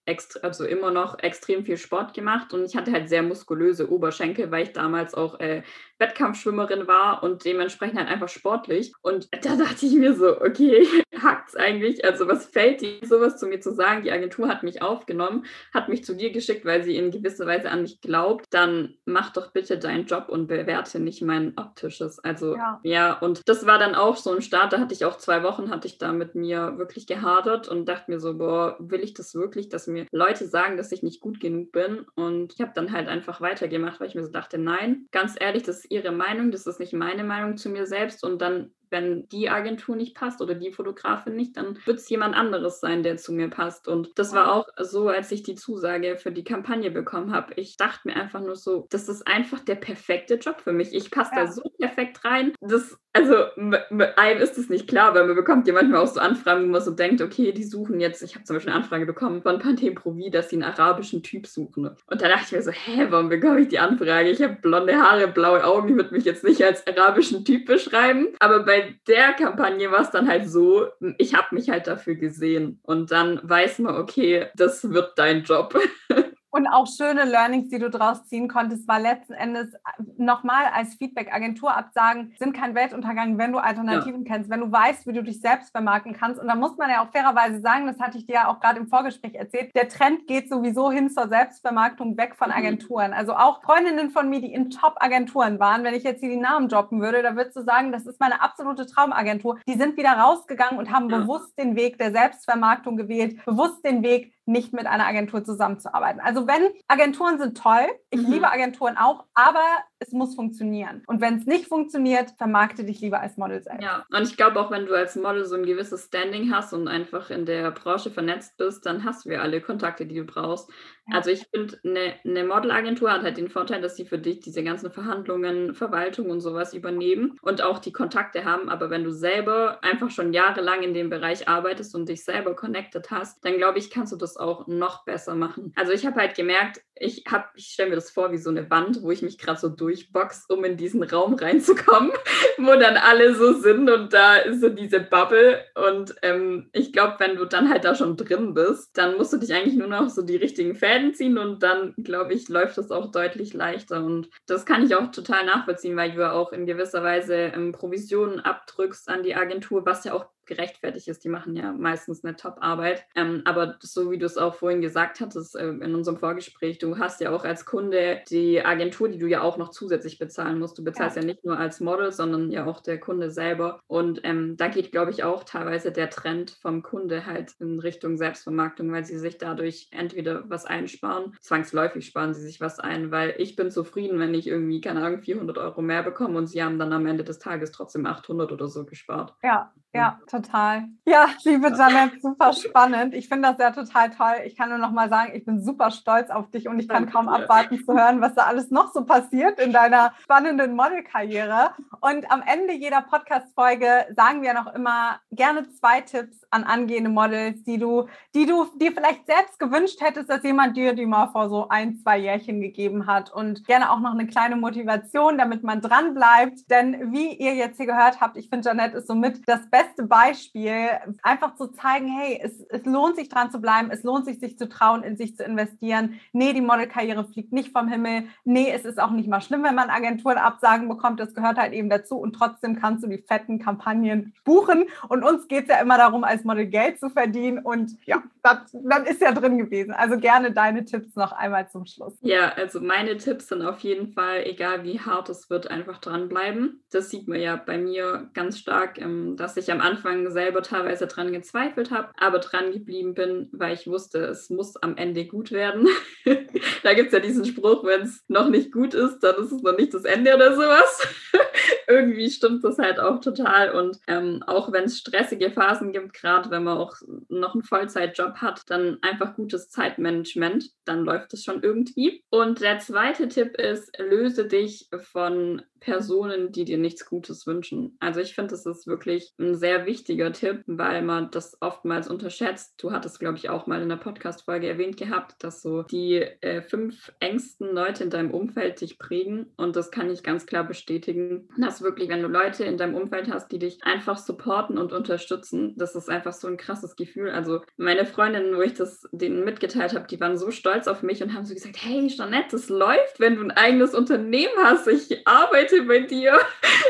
[0.41, 4.63] also immer noch extrem viel Sport gemacht und ich hatte halt sehr muskulöse Oberschenkel, weil
[4.63, 5.63] ich damals auch äh,
[5.97, 8.93] Wettkampfschwimmerin war und dementsprechend halt einfach sportlich.
[9.01, 10.85] Und da dachte ich mir so, okay,
[11.21, 12.03] hackt's eigentlich?
[12.03, 14.03] Also was fällt dir sowas zu mir zu sagen?
[14.03, 17.69] Die Agentur hat mich aufgenommen, hat mich zu dir geschickt, weil sie in gewisser Weise
[17.69, 18.45] an mich glaubt.
[18.49, 22.19] Dann mach doch bitte deinen Job und bewerte nicht mein optisches.
[22.19, 22.79] Also ja.
[22.83, 24.73] ja, und das war dann auch so ein Start.
[24.73, 28.11] Da hatte ich auch zwei Wochen, hatte ich da mit mir wirklich gehadert und dachte
[28.11, 31.39] mir so, boah, will ich das wirklich, dass mir Leute sagen, dass ich nicht gut
[31.39, 32.05] genug bin?
[32.15, 35.63] Und ich habe dann halt einfach weitergemacht, weil ich mir so dachte, nein, ganz ehrlich,
[35.63, 39.49] das ihre Meinung, das ist nicht meine Meinung zu mir selbst und dann wenn die
[39.49, 43.33] Agentur nicht passt oder die Fotografin nicht, dann wird es jemand anderes sein, der zu
[43.33, 43.87] mir passt.
[43.87, 47.53] Und das war auch so, als ich die Zusage für die Kampagne bekommen habe.
[47.55, 50.93] Ich dachte mir einfach nur so, das ist einfach der perfekte Job für mich.
[50.93, 51.45] Ich passe ja.
[51.45, 52.53] da so perfekt rein.
[52.61, 56.65] Das, also einem ist es nicht klar, weil man bekommt ja manchmal auch so Anfragen,
[56.65, 59.41] wo man so denkt, okay, die suchen jetzt, ich habe zum Beispiel eine Anfrage bekommen
[59.41, 61.89] von Pantene Provi, dass sie einen arabischen Typ suchen.
[62.07, 64.29] Und da dachte ich mir so, hä, warum bekomme ich die Anfrage?
[64.29, 68.27] Ich habe blonde Haare, blaue Augen, ich würde mich jetzt nicht als arabischen Typ beschreiben.
[68.39, 72.15] Aber bei bei der Kampagne war es dann halt so, ich habe mich halt dafür
[72.15, 75.77] gesehen und dann weiß man, okay, das wird dein Job.
[76.55, 79.79] Und auch schöne Learnings, die du daraus ziehen konntest, war letzten Endes äh,
[80.15, 84.33] nochmal als Feedback Agenturabsagen sind kein Weltuntergang, wenn du Alternativen ja.
[84.33, 86.39] kennst, wenn du weißt, wie du dich selbst vermarkten kannst.
[86.39, 88.79] Und da muss man ja auch fairerweise sagen, das hatte ich dir ja auch gerade
[88.79, 92.55] im Vorgespräch erzählt, der Trend geht sowieso hin zur Selbstvermarktung weg von mhm.
[92.55, 93.11] Agenturen.
[93.11, 96.69] Also auch Freundinnen von mir, die in Top-Agenturen waren, wenn ich jetzt hier die Namen
[96.69, 99.59] droppen würde, da würdest du sagen, das ist meine absolute Traumagentur.
[99.67, 101.17] Die sind wieder rausgegangen und haben ja.
[101.17, 106.21] bewusst den Weg der Selbstvermarktung gewählt, bewusst den Weg, nicht mit einer Agentur zusammenzuarbeiten.
[106.21, 108.31] Also wenn Agenturen sind toll, ich mhm.
[108.31, 109.65] liebe Agenturen auch, aber
[109.99, 111.03] es muss funktionieren.
[111.07, 113.83] Und wenn es nicht funktioniert, vermarkte dich lieber als Model selbst.
[113.83, 116.87] Ja, und ich glaube auch, wenn du als Model so ein gewisses Standing hast und
[116.87, 120.69] einfach in der Branche vernetzt bist, dann hast du ja alle Kontakte, die du brauchst.
[121.07, 121.17] Ja.
[121.17, 124.63] Also ich finde, eine, eine Modelagentur hat halt den Vorteil, dass sie für dich diese
[124.63, 128.69] ganzen Verhandlungen, Verwaltung und sowas übernehmen und auch die Kontakte haben.
[128.69, 133.11] Aber wenn du selber einfach schon jahrelang in dem Bereich arbeitest und dich selber connected
[133.11, 135.73] hast, dann glaube ich, kannst du das auch noch besser machen.
[135.75, 138.69] Also ich habe halt gemerkt, ich habe, ich stelle mir das vor wie so eine
[138.69, 142.11] Wand, wo ich mich gerade so durchbox, um in diesen Raum reinzukommen,
[142.57, 145.63] wo dann alle so sind und da ist so diese Bubble.
[145.75, 149.37] Und ähm, ich glaube, wenn du dann halt da schon drin bist, dann musst du
[149.37, 152.91] dich eigentlich nur noch so die richtigen Fäden ziehen und dann, glaube ich, läuft das
[152.91, 154.03] auch deutlich leichter.
[154.03, 157.73] Und das kann ich auch total nachvollziehen, weil du ja auch in gewisser Weise ähm,
[157.73, 161.23] Provisionen abdrückst an die Agentur, was ja auch gerechtfertigt ist.
[161.23, 163.05] Die machen ja meistens eine Top-Arbeit.
[163.15, 166.97] Ähm, aber so wie du es auch vorhin gesagt hattest äh, in unserem Vorgespräch, du
[166.97, 170.77] hast ja auch als Kunde die Agentur, die du ja auch noch zusätzlich bezahlen musst.
[170.77, 173.79] Du bezahlst ja, ja nicht nur als Model, sondern ja auch der Kunde selber.
[173.87, 178.17] Und ähm, da geht, glaube ich, auch teilweise der Trend vom Kunde halt in Richtung
[178.17, 183.35] Selbstvermarktung, weil sie sich dadurch entweder was einsparen, zwangsläufig sparen sie sich was ein, weil
[183.37, 186.79] ich bin zufrieden, wenn ich irgendwie, keine Ahnung, 400 Euro mehr bekomme und sie haben
[186.79, 189.33] dann am Ende des Tages trotzdem 800 oder so gespart.
[189.43, 190.85] Ja, ja, total.
[191.05, 193.13] Ja, liebe Janet, super spannend.
[193.13, 194.43] Ich finde das ja total toll.
[194.45, 197.09] Ich kann nur noch mal sagen, ich bin super stolz auf dich und ich kann
[197.09, 201.71] kaum abwarten zu hören, was da alles noch so passiert in deiner spannenden Modelkarriere.
[202.01, 207.63] Und am Ende jeder Podcast-Folge sagen wir noch immer gerne zwei Tipps an angehende Models,
[207.63, 211.49] die du, die du dir vielleicht selbst gewünscht hättest, dass jemand dir die mal vor
[211.49, 213.33] so ein, zwei Jährchen gegeben hat.
[213.33, 216.69] Und gerne auch noch eine kleine Motivation, damit man dran bleibt.
[216.69, 220.03] Denn wie ihr jetzt hier gehört habt, ich finde, Janet ist somit das beste beste
[220.03, 220.89] Beispiel,
[221.21, 224.57] einfach zu zeigen, hey, es, es lohnt sich dran zu bleiben, es lohnt sich, sich
[224.57, 226.19] zu trauen, in sich zu investieren.
[226.33, 228.27] Nee, die Modelkarriere fliegt nicht vom Himmel.
[228.43, 231.19] Nee, es ist auch nicht mal schlimm, wenn man Agenturen Absagen bekommt.
[231.19, 232.17] Das gehört halt eben dazu.
[232.17, 234.85] Und trotzdem kannst du die fetten Kampagnen buchen.
[235.07, 237.59] Und uns geht es ja immer darum, als Model Geld zu verdienen.
[237.59, 239.91] Und ja, das, das ist ja drin gewesen.
[239.91, 242.13] Also gerne deine Tipps noch einmal zum Schluss.
[242.21, 246.83] Ja, also meine Tipps sind auf jeden Fall, egal wie hart es wird, einfach dranbleiben.
[246.91, 251.07] Das sieht man ja bei mir ganz stark, ähm, dass ich am Anfang selber teilweise
[251.07, 255.51] dran gezweifelt habe, aber dran geblieben bin, weil ich wusste, es muss am Ende gut
[255.51, 255.87] werden.
[256.83, 259.61] da gibt es ja diesen Spruch, wenn es noch nicht gut ist, dann ist es
[259.61, 261.07] noch nicht das Ende oder sowas.
[261.87, 263.71] Irgendwie stimmt das halt auch total.
[263.71, 266.95] Und ähm, auch wenn es stressige Phasen gibt, gerade wenn man auch
[267.29, 272.23] noch einen Vollzeitjob hat, dann einfach gutes Zeitmanagement, dann läuft es schon irgendwie.
[272.29, 277.95] Und der zweite Tipp ist, löse dich von Personen, die dir nichts Gutes wünschen.
[277.99, 282.73] Also ich finde, das ist wirklich ein sehr wichtiger Tipp, weil man das oftmals unterschätzt.
[282.79, 286.63] Du hattest, glaube ich, auch mal in der Podcast-Folge erwähnt gehabt, dass so die äh,
[286.63, 289.53] fünf engsten Leute in deinem Umfeld dich prägen.
[289.57, 293.31] Und das kann ich ganz klar bestätigen, dass wirklich, wenn du Leute in deinem Umfeld
[293.31, 297.29] hast, die dich einfach supporten und unterstützen, das ist einfach so ein krasses Gefühl.
[297.29, 301.21] Also meine Freundinnen, wo ich das denen mitgeteilt habe, die waren so stolz auf mich
[301.21, 304.87] und haben so gesagt, hey, Jeanette, das läuft, wenn du ein eigenes Unternehmen hast.
[304.87, 306.39] Ich arbeite heute bei dir.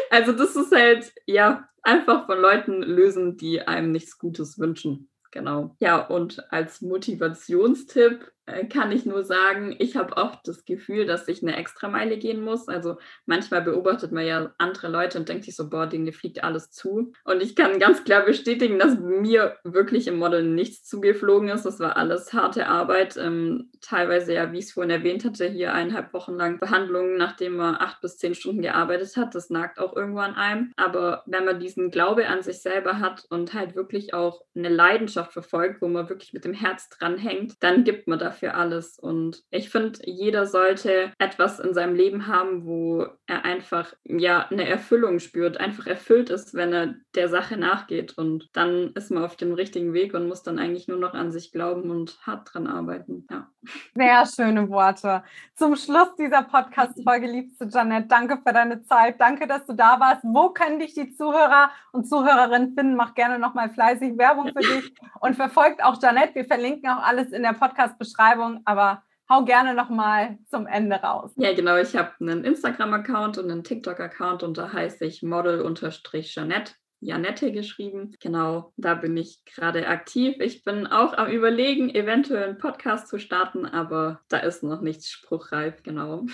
[0.09, 5.09] Also das ist halt, ja, einfach von Leuten lösen, die einem nichts Gutes wünschen.
[5.31, 5.75] Genau.
[5.79, 8.31] Ja, und als Motivationstipp
[8.69, 12.67] kann ich nur sagen, ich habe oft das Gefühl, dass ich eine Extrameile gehen muss.
[12.67, 16.69] Also manchmal beobachtet man ja andere Leute und denkt sich so, boah, denen fliegt alles
[16.69, 17.13] zu.
[17.23, 21.65] Und ich kann ganz klar bestätigen, dass mir wirklich im Model nichts zugeflogen ist.
[21.65, 23.17] Das war alles harte Arbeit.
[23.17, 27.55] Ähm, teilweise ja, wie ich es vorhin erwähnt hatte, hier eineinhalb Wochen lang Behandlungen, nachdem
[27.55, 29.33] man acht bis zehn Stunden gearbeitet hat.
[29.33, 30.71] Das nagt auch irgendwo an einem.
[30.75, 35.33] Aber wenn man diesen Glaube an sich selber hat und halt wirklich auch eine Leidenschaft
[35.33, 38.99] verfolgt, wo man wirklich mit dem Herz dranhängt, dann gibt man dafür für alles.
[38.99, 44.67] Und ich finde, jeder sollte etwas in seinem Leben haben, wo er einfach ja eine
[44.67, 48.17] Erfüllung spürt, einfach erfüllt ist, wenn er der Sache nachgeht.
[48.17, 51.31] Und dann ist man auf dem richtigen Weg und muss dann eigentlich nur noch an
[51.31, 53.25] sich glauben und hart dran arbeiten.
[53.29, 53.49] Ja.
[53.95, 55.23] Sehr schöne Worte.
[55.55, 59.19] Zum Schluss dieser Podcast-Folge, liebste Janet, danke für deine Zeit.
[59.19, 60.23] Danke, dass du da warst.
[60.23, 62.95] Wo können dich die Zuhörer und Zuhörerinnen finden?
[62.95, 66.35] Mach gerne nochmal fleißig Werbung für dich und verfolgt auch Janet.
[66.35, 68.24] Wir verlinken auch alles in der Podcast-Beschreibung,
[68.65, 71.31] aber hau gerne nochmal zum Ende raus.
[71.35, 71.77] Ja, genau.
[71.77, 76.73] Ich habe einen Instagram-Account und einen TikTok-Account und da heiße ich model-janette.
[77.01, 78.15] Janette geschrieben.
[78.19, 80.37] Genau, da bin ich gerade aktiv.
[80.39, 85.09] Ich bin auch am Überlegen, eventuell einen Podcast zu starten, aber da ist noch nichts
[85.09, 86.25] spruchreif, genau.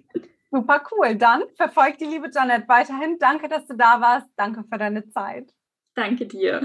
[0.50, 1.16] Super cool.
[1.16, 3.18] Dann verfolgt die liebe Janette weiterhin.
[3.18, 4.26] Danke, dass du da warst.
[4.36, 5.52] Danke für deine Zeit.
[5.94, 6.62] Danke dir.